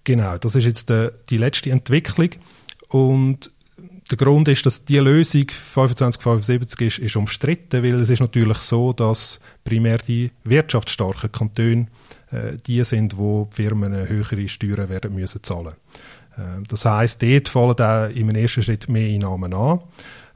Genau, 0.03 0.37
das 0.37 0.55
ist 0.55 0.65
jetzt 0.65 0.89
die, 0.89 1.09
die 1.29 1.37
letzte 1.37 1.71
Entwicklung. 1.71 2.29
Und 2.89 3.51
der 4.09 4.17
Grund 4.17 4.47
ist, 4.47 4.65
dass 4.65 4.85
die 4.85 4.97
Lösung 4.97 5.43
25-75 5.43 6.81
ist, 6.81 6.99
ist 6.99 7.15
umstritten, 7.15 7.83
weil 7.83 7.95
es 7.95 8.09
ist 8.09 8.19
natürlich 8.19 8.57
so, 8.59 8.93
dass 8.93 9.39
primär 9.63 9.97
die 9.99 10.31
wirtschaftsstarken 10.43 11.31
Kantone 11.31 11.87
äh, 12.31 12.57
die 12.65 12.83
sind, 12.83 13.17
wo 13.17 13.47
die 13.51 13.63
Firmen 13.63 13.93
höhere 13.93 14.47
Steuern 14.47 14.89
werden 14.89 15.13
müssen 15.13 15.43
zahlen. 15.43 15.73
Äh, 16.37 16.63
das 16.67 16.85
heißt, 16.85 17.21
dort 17.21 17.49
fallen 17.49 17.79
auch 17.79 18.15
im 18.15 18.29
ersten 18.29 18.63
Schritt 18.63 18.89
mehr 18.89 19.13
Einnahmen 19.13 19.53
an. 19.53 19.79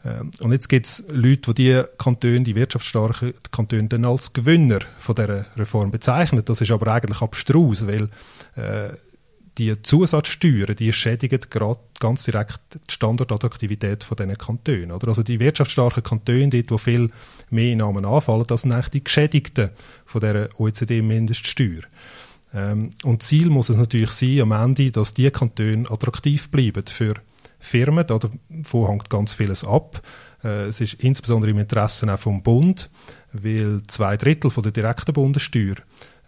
Äh, 0.03 0.43
und 0.43 0.51
jetzt 0.51 0.69
gibt 0.69 0.85
es 0.85 1.03
Leute, 1.09 1.53
die 1.53 1.63
die 1.63 1.83
Kantone, 1.97 2.41
die 2.41 2.55
wirtschaftsstarken 2.55 3.33
Kantone, 3.51 3.87
dann 3.87 4.05
als 4.05 4.33
Gewinner 4.33 4.79
von 4.99 5.15
dieser 5.15 5.45
Reform 5.57 5.91
bezeichnen. 5.91 6.43
Das 6.45 6.61
ist 6.61 6.71
aber 6.71 6.91
eigentlich 6.91 7.21
abstrus, 7.21 7.87
weil 7.87 8.09
äh, 8.55 8.95
die 9.57 9.81
Zusatzsteuern, 9.81 10.75
die 10.75 10.91
schädigen 10.93 11.41
gerade 11.49 11.79
ganz 11.99 12.23
direkt 12.23 12.59
die 12.73 12.93
Standortattraktivität 12.93 14.03
von 14.03 14.17
diesen 14.17 14.37
Kantonen. 14.37 14.91
Oder? 14.91 15.09
Also 15.09 15.23
die 15.23 15.39
wirtschaftsstarken 15.39 16.03
Kantone, 16.03 16.49
dort 16.49 16.71
wo 16.71 16.77
viel 16.77 17.09
mehr 17.49 17.71
Einnahmen 17.71 18.05
anfallen, 18.05 18.45
das 18.47 18.61
sind 18.61 18.71
eigentlich 18.71 18.89
die 18.89 19.03
Geschädigten 19.03 19.69
von 20.05 20.21
dieser 20.21 20.49
OECD-Mindeststeuer. 20.59 21.81
Ähm, 22.53 22.91
und 23.03 23.23
Ziel 23.23 23.49
muss 23.49 23.69
es 23.69 23.77
natürlich 23.77 24.11
sein, 24.11 24.41
am 24.41 24.51
Ende, 24.51 24.91
dass 24.91 25.13
die 25.13 25.29
Kantone 25.29 25.89
attraktiv 25.89 26.49
bleiben 26.49 26.85
für 26.87 27.15
Firmen. 27.59 28.05
Davon 28.05 28.87
hängt 28.87 29.09
ganz 29.09 29.33
vieles 29.33 29.63
ab. 29.63 30.01
Äh, 30.43 30.65
es 30.65 30.81
ist 30.81 30.95
insbesondere 30.95 31.51
im 31.51 31.59
Interesse 31.59 32.11
auch 32.13 32.19
vom 32.19 32.43
Bund, 32.43 32.89
weil 33.31 33.81
zwei 33.87 34.17
Drittel 34.17 34.51
von 34.51 34.63
der 34.63 34.71
direkten 34.71 35.13
Bundessteuer 35.13 35.75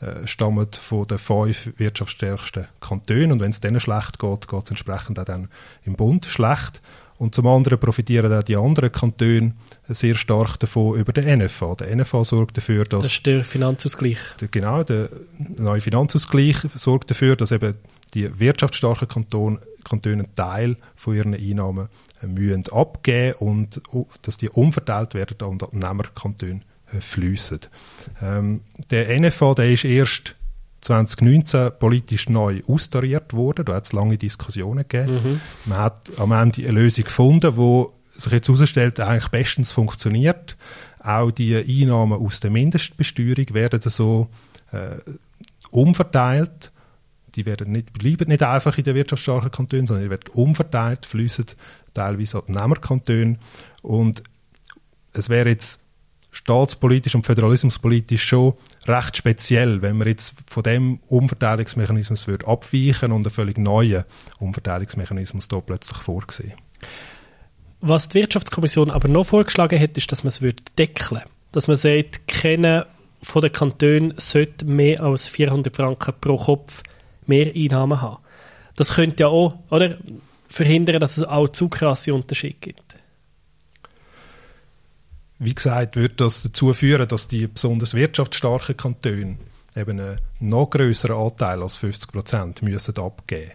äh, 0.01 0.27
stammen 0.27 0.67
von 0.71 1.07
den 1.07 1.17
fünf 1.17 1.69
wirtschaftsstärksten 1.77 2.67
Kantonen. 2.81 3.33
Und 3.33 3.39
wenn 3.39 3.51
es 3.51 3.61
denen 3.61 3.79
schlecht 3.79 4.19
geht, 4.19 4.47
geht 4.47 4.63
es 4.63 4.69
entsprechend 4.69 5.19
auch 5.19 5.25
dann 5.25 5.49
im 5.83 5.95
Bund 5.95 6.25
schlecht. 6.25 6.81
Und 7.17 7.33
zum 7.33 7.47
anderen 7.47 7.79
profitieren 7.79 8.33
auch 8.33 8.43
die 8.43 8.57
anderen 8.57 8.91
Kantone 8.91 9.53
sehr 9.87 10.15
stark 10.15 10.59
davon 10.59 10.99
über 10.99 11.13
den 11.13 11.39
NFA. 11.39 11.75
Der 11.75 11.95
NFA 11.95 12.25
sorgt 12.25 12.57
dafür, 12.57 12.83
dass... 12.83 13.03
Das 13.03 13.11
ist 13.13 13.25
der 13.25 13.45
Finanzausgleich. 13.45 14.19
Der, 14.41 14.49
genau, 14.49 14.83
der 14.83 15.09
neue 15.57 15.79
Finanzausgleich 15.79 16.57
sorgt 16.75 17.11
dafür, 17.11 17.37
dass 17.37 17.53
eben 17.53 17.77
die 18.13 18.37
wirtschaftsstarken 18.37 19.07
Kantone, 19.07 19.59
Kantone 19.85 20.23
einen 20.23 20.35
Teil 20.35 20.75
von 20.97 21.15
ihren 21.15 21.33
Einnahmen 21.33 21.87
äh, 22.21 22.27
müssen 22.27 22.65
abgeben 22.69 23.35
und 23.39 23.81
dass 24.23 24.37
die 24.37 24.49
umverteilt 24.49 25.13
werden 25.13 25.37
an 25.41 25.57
die 25.57 25.77
Nehmerkantone 25.77 26.61
fließen. 27.01 27.59
Ähm, 28.21 28.61
der 28.91 29.19
NFA, 29.19 29.53
der 29.53 29.71
ist 29.71 29.85
erst 29.85 30.35
2019 30.81 31.71
politisch 31.79 32.29
neu 32.29 32.61
austariert 32.67 33.33
worden. 33.33 33.65
Da 33.65 33.75
hat 33.75 33.85
es 33.85 33.93
lange 33.93 34.17
Diskussionen 34.17 34.85
gegeben. 34.87 35.13
Mhm. 35.13 35.41
Man 35.65 35.77
hat 35.79 36.11
am 36.17 36.31
Ende 36.31 36.61
eine 36.61 36.79
Lösung 36.79 37.05
gefunden, 37.05 37.55
die 37.55 37.85
sich 38.19 38.31
jetzt 38.31 38.47
herausstellt, 38.47 38.99
eigentlich 38.99 39.29
bestens 39.29 39.71
funktioniert. 39.71 40.55
Auch 40.99 41.31
die 41.31 41.55
Einnahmen 41.55 42.19
aus 42.19 42.39
der 42.39 42.51
Mindestbesteuerung 42.51 43.53
werden 43.53 43.81
so 43.81 44.29
äh, 44.71 44.97
umverteilt. 45.71 46.71
Die 47.35 47.45
werden 47.45 47.71
nicht, 47.71 47.91
bleiben 47.91 48.29
nicht 48.29 48.43
einfach 48.43 48.77
in 48.77 48.85
den 48.85 48.95
wirtschaftsstarken 48.95 49.51
Kantonen, 49.51 49.87
sondern 49.87 50.03
die 50.03 50.09
werden 50.09 50.31
umverteilt, 50.33 51.05
fließen 51.05 51.45
teilweise 51.93 52.37
an 52.37 52.43
die 52.47 52.51
Nehmerkantone. 52.53 53.37
Und 53.81 54.23
es 55.13 55.29
wäre 55.29 55.49
jetzt 55.49 55.84
staatspolitisch 56.35 57.15
und 57.15 57.25
föderalismuspolitisch 57.25 58.23
schon 58.23 58.53
recht 58.87 59.17
speziell, 59.17 59.81
wenn 59.81 59.97
man 59.97 60.07
jetzt 60.07 60.35
von 60.47 60.63
dem 60.63 60.99
Umverteilungsmechanismus 61.07 62.27
würde 62.27 62.47
abweichen 62.47 63.11
und 63.11 63.25
einen 63.25 63.33
völlig 63.33 63.57
neuen 63.57 64.03
Umverteilungsmechanismus 64.39 65.47
da 65.47 65.61
plötzlich 65.61 65.97
vorsehen. 65.97 66.53
Was 67.79 68.09
die 68.09 68.19
Wirtschaftskommission 68.19 68.91
aber 68.91 69.07
noch 69.07 69.25
vorgeschlagen 69.25 69.79
hat, 69.79 69.97
ist, 69.97 70.11
dass 70.11 70.23
man 70.23 70.29
es 70.29 70.41
würde 70.41 70.63
deckeln 70.77 71.21
Dass 71.51 71.67
man 71.67 71.77
sagt, 71.77 72.27
keiner 72.27 72.85
von 73.21 73.41
den 73.41 73.51
Kantonen 73.51 74.13
sollte 74.17 74.65
mehr 74.65 75.01
als 75.01 75.27
400 75.29 75.75
Franken 75.75 76.13
pro 76.19 76.37
Kopf 76.37 76.83
mehr 77.27 77.51
Einnahmen 77.55 78.01
haben. 78.01 78.17
Das 78.75 78.95
könnte 78.95 79.23
ja 79.23 79.27
auch 79.29 79.57
oder, 79.69 79.97
verhindern, 80.47 80.99
dass 80.99 81.17
es 81.17 81.23
auch 81.23 81.47
zu 81.49 81.69
krasse 81.69 82.13
Unterschiede 82.13 82.57
gibt. 82.59 82.94
Wie 85.45 85.53
gesagt, 85.53 85.95
wird 85.95 86.19
das 86.19 86.41
dazu 86.41 86.73
führen, 86.73 87.07
dass 87.07 87.27
die 87.27 87.45
besonders 87.45 87.93
wirtschaftsstarken 87.93 88.75
Kantone 88.75 89.37
eben 89.75 89.99
einen 89.99 90.15
noch 90.39 90.71
größeren 90.71 91.15
Anteil 91.15 91.61
als 91.61 91.75
50 91.75 92.11
Prozent 92.11 92.61
müssen 92.63 92.97
abgeben. 92.97 93.51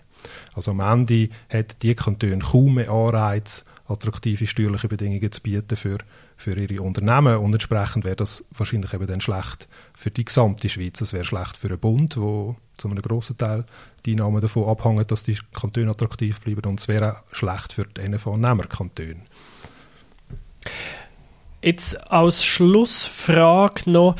Also 0.54 0.70
am 0.70 0.78
Ende 0.78 1.30
hat 1.48 1.82
die 1.82 1.96
Kantone 1.96 2.38
kaum 2.38 2.74
mehr 2.74 2.90
Anreiz, 2.90 3.64
attraktive 3.88 4.46
steuerliche 4.46 4.86
Bedingungen 4.86 5.32
zu 5.32 5.40
bieten 5.40 5.76
für, 5.76 5.98
für 6.36 6.56
ihre 6.56 6.80
Unternehmen 6.80 7.38
und 7.38 7.54
entsprechend 7.54 8.04
wäre 8.04 8.14
das 8.14 8.44
wahrscheinlich 8.56 8.94
eben 8.94 9.08
dann 9.08 9.20
schlecht 9.20 9.66
für 9.92 10.12
die 10.12 10.24
gesamte 10.24 10.68
Schweiz. 10.68 11.00
Es 11.00 11.12
wäre 11.12 11.24
schlecht 11.24 11.56
für 11.56 11.70
den 11.70 11.80
Bund, 11.80 12.16
wo 12.16 12.54
zu 12.76 12.88
einem 12.88 13.02
grossen 13.02 13.36
Teil 13.36 13.64
die 14.06 14.12
Einnahmen 14.12 14.40
davon 14.40 14.68
abhängen, 14.68 15.08
dass 15.08 15.24
die 15.24 15.38
Kantone 15.52 15.90
attraktiv 15.90 16.40
bleiben 16.40 16.70
und 16.70 16.78
es 16.78 16.86
wäre 16.86 17.16
auch 17.16 17.34
schlecht 17.34 17.72
für 17.72 17.84
die 17.84 18.08
NFA-Nehmerkantone. 18.08 19.22
Jetzt 21.62 22.10
als 22.10 22.44
Schlussfrage 22.44 23.90
noch, 23.90 24.16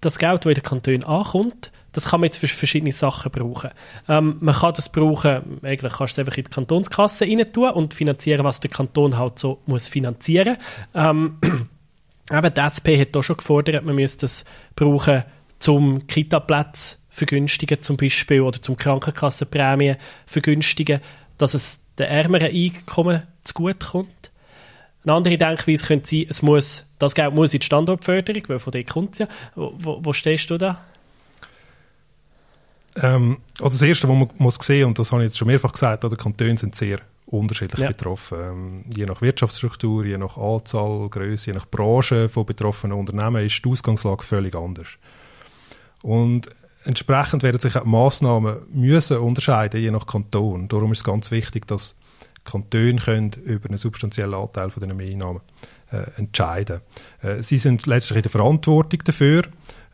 das 0.00 0.18
Geld, 0.18 0.44
das 0.44 0.50
in 0.50 0.54
den 0.54 0.62
Kantonen 0.62 1.04
ankommt, 1.04 1.72
das 1.92 2.06
kann 2.06 2.20
man 2.20 2.26
jetzt 2.26 2.38
für 2.38 2.48
verschiedene 2.48 2.92
Sachen 2.92 3.30
brauchen. 3.30 3.70
Ähm, 4.08 4.36
man 4.40 4.54
kann 4.54 4.74
das 4.74 4.88
brauchen, 4.88 5.60
eigentlich 5.62 5.92
kannst 5.92 6.16
du 6.16 6.20
es 6.22 6.26
einfach 6.26 6.36
in 6.36 6.44
die 6.44 6.50
Kantonskasse 6.50 7.24
rein 7.24 7.52
tun 7.52 7.70
und 7.70 7.94
finanzieren, 7.94 8.44
was 8.44 8.60
der 8.60 8.70
Kanton 8.70 9.16
halt 9.16 9.38
so 9.38 9.60
muss 9.66 9.88
finanzieren. 9.88 10.56
Ähm, 10.94 11.38
eben 12.32 12.54
die 12.54 12.60
SP 12.60 12.98
hat 13.00 13.16
auch 13.16 13.22
schon 13.22 13.36
gefordert, 13.36 13.84
man 13.84 13.94
müsste 13.94 14.22
das 14.22 14.44
brauchen, 14.74 15.24
zum 15.60 16.06
Kita-Platz 16.06 17.00
vergünstigen 17.10 17.80
zum 17.80 17.96
Beispiel 17.96 18.40
oder 18.40 18.60
zum 18.60 18.76
Krankenkassenprämien 18.76 19.96
vergünstigen, 20.26 21.00
dass 21.38 21.54
es 21.54 21.80
den 21.96 22.06
ärmeren 22.06 22.50
Einkommen 22.52 23.22
zugute 23.44 23.86
kommt. 23.86 24.30
Eine 25.04 25.12
andere 25.12 25.36
Denkweise 25.36 25.84
könnte 25.86 26.08
sein, 26.08 26.26
es 26.28 26.42
muss, 26.42 26.86
das 26.98 27.14
Geld 27.14 27.34
muss 27.34 27.52
in 27.52 27.60
die 27.60 27.66
Standortförderung, 27.66 28.42
weil 28.48 28.58
von 28.58 28.70
der 28.70 28.84
kommt 28.84 29.12
es 29.12 29.18
ja. 29.20 29.28
Wo, 29.54 30.00
wo, 30.02 30.12
stehst 30.12 30.50
du 30.50 30.56
da? 30.56 30.80
Ähm, 32.96 33.38
also 33.58 33.70
das 33.70 33.82
Erste, 33.82 34.08
was 34.08 34.16
man 34.16 34.30
muss 34.38 34.56
sehen, 34.56 34.86
und 34.86 34.98
das 34.98 35.12
habe 35.12 35.22
ich 35.22 35.28
jetzt 35.28 35.38
schon 35.38 35.48
mehrfach 35.48 35.72
gesagt, 35.72 36.04
die 36.04 36.16
Kantone 36.16 36.56
sind 36.56 36.74
sehr 36.74 37.00
unterschiedlich 37.26 37.80
ja. 37.80 37.88
betroffen. 37.88 38.38
Ähm, 38.40 38.84
je 38.94 39.04
nach 39.06 39.20
Wirtschaftsstruktur, 39.20 40.04
je 40.04 40.16
nach 40.16 40.36
Anzahl, 40.36 41.08
Größe, 41.08 41.50
je 41.50 41.54
nach 41.54 41.66
Branche 41.66 42.28
von 42.28 42.46
betroffenen 42.46 42.98
Unternehmen 42.98 43.44
ist 43.44 43.62
die 43.62 43.68
Ausgangslage 43.68 44.22
völlig 44.22 44.54
anders. 44.54 44.88
Und 46.02 46.48
entsprechend 46.84 47.42
werden 47.42 47.60
sich 47.60 47.76
auch 47.76 47.84
Massnahmen 47.84 48.58
müssen 48.72 49.18
unterscheiden, 49.18 49.80
je 49.80 49.90
nach 49.90 50.06
Kanton. 50.06 50.68
Darum 50.68 50.92
ist 50.92 50.98
es 50.98 51.04
ganz 51.04 51.30
wichtig, 51.30 51.66
dass 51.66 51.94
Kantone 52.44 52.96
können 52.96 53.30
über 53.44 53.68
einen 53.68 53.78
substanziellen 53.78 54.34
Anteil 54.34 54.70
von 54.70 54.80
den 54.86 55.00
Einnahmen 55.00 55.40
äh, 55.90 56.04
entscheiden. 56.16 56.80
Äh, 57.22 57.42
sie 57.42 57.58
sind 57.58 57.86
letztlich 57.86 58.16
in 58.16 58.22
der 58.22 58.30
Verantwortung 58.30 59.00
dafür, 59.04 59.42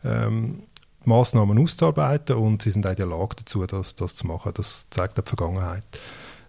ähm, 0.03 0.63
Maßnahmen 1.05 1.57
auszuarbeiten 1.57 2.35
und 2.35 2.61
sie 2.61 2.71
sind 2.71 2.85
auch 2.85 2.91
in 2.91 2.95
der 2.97 3.07
Lage 3.07 3.37
dazu, 3.37 3.65
das, 3.65 3.95
das 3.95 4.15
zu 4.15 4.27
machen. 4.27 4.51
Das 4.55 4.87
zeigt 4.89 5.17
die 5.17 5.21
Vergangenheit. 5.23 5.85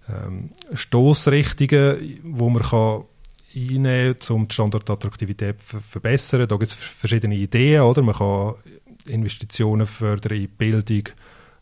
Ähm, 0.08 0.50
Stoßrichtungen, 0.74 2.20
wo 2.24 2.50
man 2.50 2.62
kann 2.62 3.04
einnehmen 3.54 4.18
kann, 4.18 4.36
um 4.36 4.48
die 4.48 4.54
Standortattraktivität 4.54 5.60
zu 5.60 5.80
verbessern. 5.80 6.46
Da 6.48 6.56
gibt 6.56 6.70
es 6.70 6.74
verschiedene 6.74 7.34
Ideen. 7.34 7.82
Oder? 7.82 8.02
Man 8.02 8.14
kann 8.14 8.54
Investitionen 9.06 9.86
fördern 9.86 10.38
in 10.38 10.48
Bildung, 10.48 11.08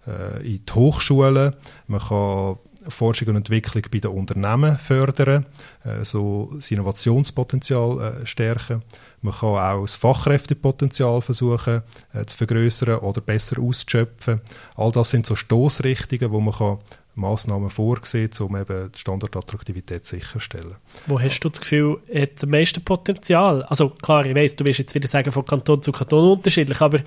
äh, 0.07 0.46
in 0.46 0.64
die 0.64 0.72
Hochschulen. 0.72 1.55
Man 1.87 2.00
kann 2.00 2.59
Forschung 2.88 3.29
und 3.29 3.37
Entwicklung 3.37 3.85
bei 3.90 3.99
den 3.99 4.11
Unternehmen 4.11 4.79
fördern, 4.79 5.47
äh, 5.85 6.05
so 6.05 6.51
das 6.55 6.71
Innovationspotenzial 6.71 8.23
äh, 8.23 8.27
stärken. 8.27 8.83
Man 9.23 9.35
kann 9.35 9.51
auch 9.51 9.83
das 9.83 9.97
Fachkräftepotenzial 9.97 11.21
versuchen 11.21 11.83
äh, 12.12 12.25
zu 12.25 12.37
vergrößern 12.37 12.99
oder 12.99 13.21
besser 13.21 13.61
auszuschöpfen. 13.61 14.40
All 14.77 14.93
das 14.93 15.11
sind 15.11 15.27
so 15.27 15.37
Stoßrichtungen, 15.37 16.31
wo 16.31 16.40
man 16.40 16.55
kann 16.55 16.79
Massnahmen 17.14 17.71
vorsehen, 17.71 18.31
um 18.40 18.57
eben 18.57 18.90
die 18.93 18.99
Standortattraktivität 18.99 20.07
sicherzustellen. 20.07 20.77
Wo 21.07 21.21
hast 21.21 21.40
du 21.40 21.49
das 21.49 21.61
Gefühl, 21.61 22.01
hat 22.14 22.43
am 22.43 22.51
meisten 22.51 22.83
Potenzial? 22.83 23.62
Also 23.64 23.90
klar, 23.90 24.25
ich 24.25 24.35
weiß, 24.35 24.57
du 24.57 24.64
wirst 24.64 24.79
jetzt 24.79 24.95
wieder 24.95 25.09
sagen, 25.09 25.31
von 25.31 25.45
Kanton 25.45 25.83
zu 25.83 25.93
Kanton 25.93 26.33
unterschiedlich, 26.33 26.81
aber 26.81 27.01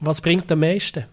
was 0.00 0.20
bringt 0.20 0.50
am 0.50 0.60
meisten? 0.60 1.04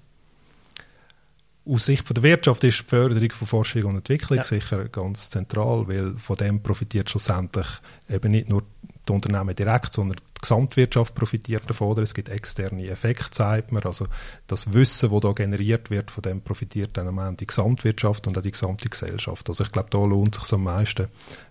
Aus 1.68 1.86
Sicht 1.86 2.06
von 2.06 2.14
der 2.14 2.24
Wirtschaft 2.24 2.64
ist 2.64 2.80
die 2.80 2.84
Förderung 2.84 3.32
von 3.32 3.48
Forschung 3.48 3.86
und 3.86 3.96
Entwicklung 3.96 4.38
ja. 4.38 4.44
sicher 4.44 4.88
ganz 4.90 5.30
zentral, 5.30 5.88
weil 5.88 6.12
von 6.18 6.36
dem 6.38 6.62
profitiert 6.62 7.10
schlussendlich 7.10 7.68
eben 8.08 8.32
nicht 8.32 8.50
nur 8.50 8.64
die 9.08 9.12
Unternehmen 9.12 9.56
direkt, 9.56 9.94
sondern 9.94 10.18
die 10.18 10.42
Gesamtwirtschaft 10.42 11.16
profitiert 11.16 11.64
davon. 11.68 11.98
Es 12.00 12.14
gibt 12.14 12.30
externe 12.30 12.88
Effekte, 12.88 13.30
sagt 13.32 13.72
man. 13.72 13.84
Also 13.84 14.08
das 14.48 14.74
Wissen, 14.74 15.10
das 15.12 15.22
da 15.22 15.32
generiert 15.32 15.90
wird, 15.90 16.12
von 16.12 16.22
dem 16.22 16.42
profitiert 16.42 16.98
dann 16.98 17.08
am 17.08 17.18
Ende 17.18 17.38
die 17.38 17.48
Gesamtwirtschaft 17.48 18.28
und 18.28 18.38
auch 18.38 18.44
die 18.44 18.52
gesamte 18.52 18.90
Gesellschaft. 18.90 19.50
Also 19.50 19.64
ich 19.64 19.72
glaube, 19.72 19.90
da 19.90 20.04
lohnt 20.04 20.38
es 20.38 20.44
sich 20.44 20.54
am 20.54 20.64
meisten, 20.64 21.08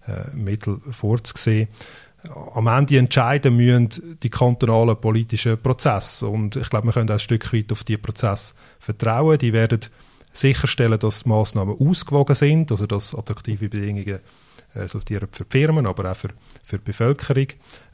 äh, 0.07 0.31
Mittel 0.35 0.81
vorzusehen 0.91 1.69
am 2.55 2.67
Ende 2.67 2.99
entscheiden 2.99 3.57
müssen 3.57 4.19
die 4.23 4.31
kantonalen 4.31 4.97
politischen 4.97 5.61
Prozesse. 5.61 6.27
Und 6.27 6.57
ich 6.57 6.71
glaube, 6.71 6.89
wir 6.89 6.93
können 6.93 7.11
auch 7.11 7.15
ein 7.15 7.19
Stück 7.19 7.53
weit 7.53 7.73
auf 7.73 7.85
diese 7.85 7.99
Prozesse 7.99 8.55
vertrauen. 8.79 9.39
Die 9.39 9.53
werden 9.53 9.81
sicherstellen, 10.33 10.99
dass 10.99 11.23
die 11.23 11.29
Massnahmen 11.29 11.77
ausgewogen 11.79 12.35
sind, 12.35 12.71
also 12.71 12.87
dass 12.87 13.15
attraktive 13.15 13.69
Bedingungen 13.69 14.21
resultieren 14.75 15.29
für 15.31 15.45
die 15.45 15.51
Firmen, 15.51 15.87
aber 15.87 16.11
auch 16.11 16.17
für, 16.17 16.31
für 16.65 16.79
die 16.79 16.85
Bevölkerung. 16.85 17.47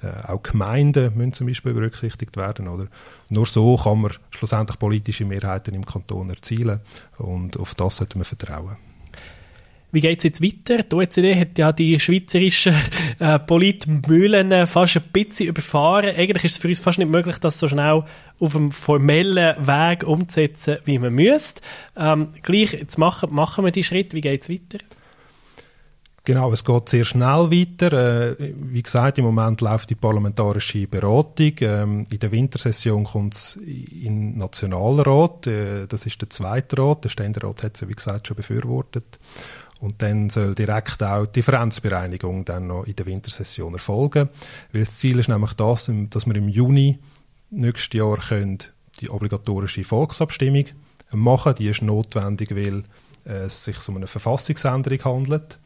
Äh, 0.03 0.27
auch 0.27 0.43
Gemeinden 0.43 1.13
müssen 1.17 1.35
zum 1.35 1.47
Beispiel 1.47 1.75
berücksichtigt 1.75 2.37
werden. 2.37 2.69
Oder? 2.69 2.87
Nur 3.29 3.47
so 3.47 3.77
kann 3.77 4.01
man 4.01 4.13
schlussendlich 4.31 4.79
politische 4.79 5.25
Mehrheiten 5.25 5.75
im 5.75 5.85
Kanton 5.85 6.31
erzielen 6.31 6.81
und 7.19 7.59
auf 7.59 7.75
das 7.75 7.97
sollte 7.97 8.17
man 8.17 8.25
vertrauen. 8.25 8.90
Wie 9.93 10.01
geht 10.01 10.19
es 10.19 10.25
jetzt 10.25 10.43
weiter? 10.43 10.83
Die 10.83 10.95
OECD 10.95 11.35
hat 11.35 11.59
ja 11.59 11.73
die 11.73 11.99
schweizerischen 11.99 12.75
äh, 13.19 13.39
Politmühlen 13.39 14.53
äh, 14.53 14.67
fast 14.67 14.97
ein 14.97 15.03
bisschen 15.13 15.49
überfahren. 15.49 16.15
Eigentlich 16.17 16.45
ist 16.45 16.53
es 16.53 16.59
für 16.59 16.69
uns 16.69 16.79
fast 16.79 16.99
nicht 16.99 17.11
möglich, 17.11 17.39
das 17.39 17.59
so 17.59 17.69
schnell 17.69 18.05
auf 18.39 18.57
einem 18.57 18.71
formellen 18.71 19.67
Weg 19.67 20.05
umzusetzen, 20.05 20.79
wie 20.85 20.99
man 20.99 21.13
müsste. 21.13 21.63
Ähm, 21.97 22.29
gleich, 22.43 22.73
jetzt 22.73 22.99
machen, 22.99 23.35
machen 23.35 23.65
wir 23.65 23.73
die 23.73 23.85
Schritte. 23.85 24.17
Wie 24.17 24.21
geht 24.21 24.43
es 24.43 24.49
weiter? 24.49 24.79
Genau, 26.25 26.53
es 26.53 26.65
geht 26.65 26.89
sehr 26.89 27.05
schnell 27.05 27.51
weiter. 27.51 28.39
Äh, 28.39 28.53
wie 28.55 28.83
gesagt, 28.83 29.19
im 29.19 29.25
Moment 29.25 29.63
läuft 29.63 29.89
die 29.91 29.95
parlamentarische 29.95 30.87
Beratung. 30.87 31.53
Ähm, 31.61 32.07
in 32.11 32.19
der 32.19 32.31
Wintersession 32.31 33.05
kommt 33.05 33.35
es 33.35 33.57
in 33.57 34.33
den 34.33 34.39
Nationalrat. 34.39 35.47
Äh, 35.47 35.87
das 35.87 36.05
ist 36.05 36.21
der 36.21 36.29
zweite 36.29 36.79
Rat. 36.79 37.05
Der 37.05 37.09
Ständerat 37.09 37.63
hat 37.63 37.77
es, 37.77 37.89
wie 37.89 37.95
gesagt, 37.95 38.29
schon 38.29 38.37
befürwortet. 38.37 39.19
Und 39.81 40.03
dann 40.03 40.29
soll 40.29 40.55
direkt 40.55 41.03
auch 41.03 41.27
die 41.27 41.33
Differenzbereinigung 41.33 42.45
dann 42.45 42.67
noch 42.67 42.85
in 42.85 42.97
der 42.97 43.07
Wintersession 43.07 43.73
erfolgen. 43.75 44.29
Weil 44.73 44.85
das 44.85 44.99
Ziel 44.99 45.19
ist 45.19 45.29
nämlich 45.29 45.55
das, 45.55 45.91
dass 46.11 46.27
wir 46.27 46.37
im 46.37 46.49
Juni 46.49 46.99
nächstes 47.51 47.99
Jahr 47.99 48.19
können 48.19 48.59
die 49.01 49.09
obligatorische 49.09 49.83
Volksabstimmung 49.83 50.67
machen 51.13 51.55
Die 51.57 51.69
ist 51.69 51.83
notwendig, 51.83 52.55
weil 52.55 52.85
es 53.25 53.65
sich 53.65 53.89
um 53.89 53.97
eine 53.97 54.07
Verfassungsänderung 54.07 55.03
handelt. 55.05 55.59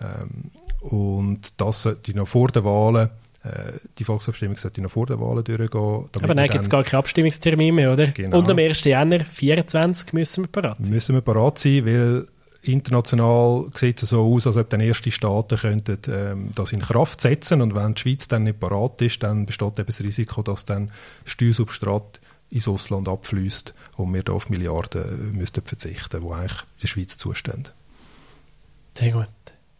Ähm, 0.00 0.50
und 0.80 1.60
das 1.60 1.82
sollte 1.82 2.14
noch 2.14 2.28
vor 2.28 2.48
den 2.48 2.64
Wahlen 2.64 3.10
äh, 3.44 3.78
die 3.98 4.04
Volksabstimmung 4.04 4.56
sollte 4.56 4.80
noch 4.80 4.90
vor 4.90 5.06
den 5.06 5.20
Wahlen 5.20 5.44
durchgehen. 5.44 6.08
Aber 6.22 6.34
dann 6.34 6.48
gibt 6.48 6.64
es 6.64 6.70
gar 6.70 6.82
keinen 6.82 7.00
Abstimmungstermin 7.00 7.74
mehr, 7.74 7.92
oder? 7.92 8.06
Genau. 8.06 8.38
Und 8.38 8.50
am 8.50 8.58
1. 8.58 8.84
Januar 8.84 9.20
2024 9.20 10.12
müssen 10.14 10.44
wir 10.44 10.48
parat 10.48 10.78
sein. 10.80 10.94
Müssen 10.94 11.14
wir 11.14 11.20
parat 11.20 11.58
sein, 11.58 11.84
weil 11.84 12.26
international 12.64 13.66
sieht 13.74 14.02
es 14.02 14.10
so 14.10 14.34
aus, 14.34 14.46
als 14.46 14.56
ob 14.56 14.70
dann 14.70 14.80
erste 14.80 15.10
Staaten 15.10 15.58
könnten 15.58 15.98
ähm, 16.08 16.50
das 16.54 16.72
in 16.72 16.80
Kraft 16.80 17.20
setzen 17.20 17.62
und 17.62 17.74
wenn 17.74 17.94
die 17.94 18.02
Schweiz 18.02 18.28
dann 18.28 18.44
nicht 18.44 18.60
parat 18.60 19.00
ist, 19.02 19.22
dann 19.22 19.46
besteht 19.46 19.78
eben 19.78 19.86
das 19.86 20.02
Risiko, 20.02 20.42
dass 20.42 20.64
dann 20.64 20.90
Steuersubstrat 21.24 22.20
ins 22.50 22.68
Ausland 22.68 23.08
abfließt 23.08 23.74
und 23.96 24.14
wir 24.14 24.22
da 24.22 24.32
auf 24.32 24.48
Milliarden 24.48 25.02
äh, 25.02 25.36
müssten 25.36 25.62
verzichten, 25.62 26.20
die 26.20 26.32
eigentlich 26.32 26.60
der 26.82 26.88
Schweiz 26.88 27.16
zustehen. 27.16 27.68
Sehr 28.94 29.12
gut. 29.12 29.28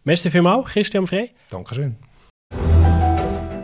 Merci 0.03 0.29
vielmals, 0.29 0.67
Christian 0.67 1.07
Frey. 1.07 1.31
Dankeschön. 1.49 1.95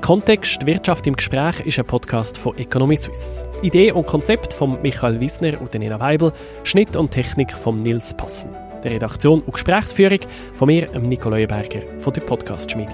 Kontext 0.02 0.66
Wirtschaft 0.66 1.06
im 1.06 1.16
Gespräch 1.16 1.60
ist 1.62 1.78
ein 1.78 1.86
Podcast 1.86 2.38
von 2.38 2.58
Economy 2.58 2.98
Suisse. 2.98 3.46
Idee 3.62 3.92
und 3.92 4.08
Konzept 4.08 4.52
von 4.52 4.82
Michael 4.82 5.20
Wiesner 5.20 5.62
und 5.62 5.74
Nina 5.74 6.00
Weibel, 6.00 6.34
Schnitt 6.64 6.96
und 6.96 7.12
Technik 7.12 7.52
von 7.54 7.78
Nils 7.78 8.16
Passen 8.18 8.71
der 8.84 8.92
Redaktion 8.92 9.42
und 9.42 9.54
Gesprächsführung 9.54 10.20
von 10.56 10.68
mir, 10.68 10.90
Nico 11.00 11.30
Leuenberger 11.30 11.82
von 12.00 12.14
der 12.14 12.22
Podcast-Schmiede. 12.22 12.94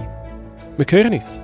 Wir 0.78 0.86
hören 0.90 1.14
uns. 1.14 1.42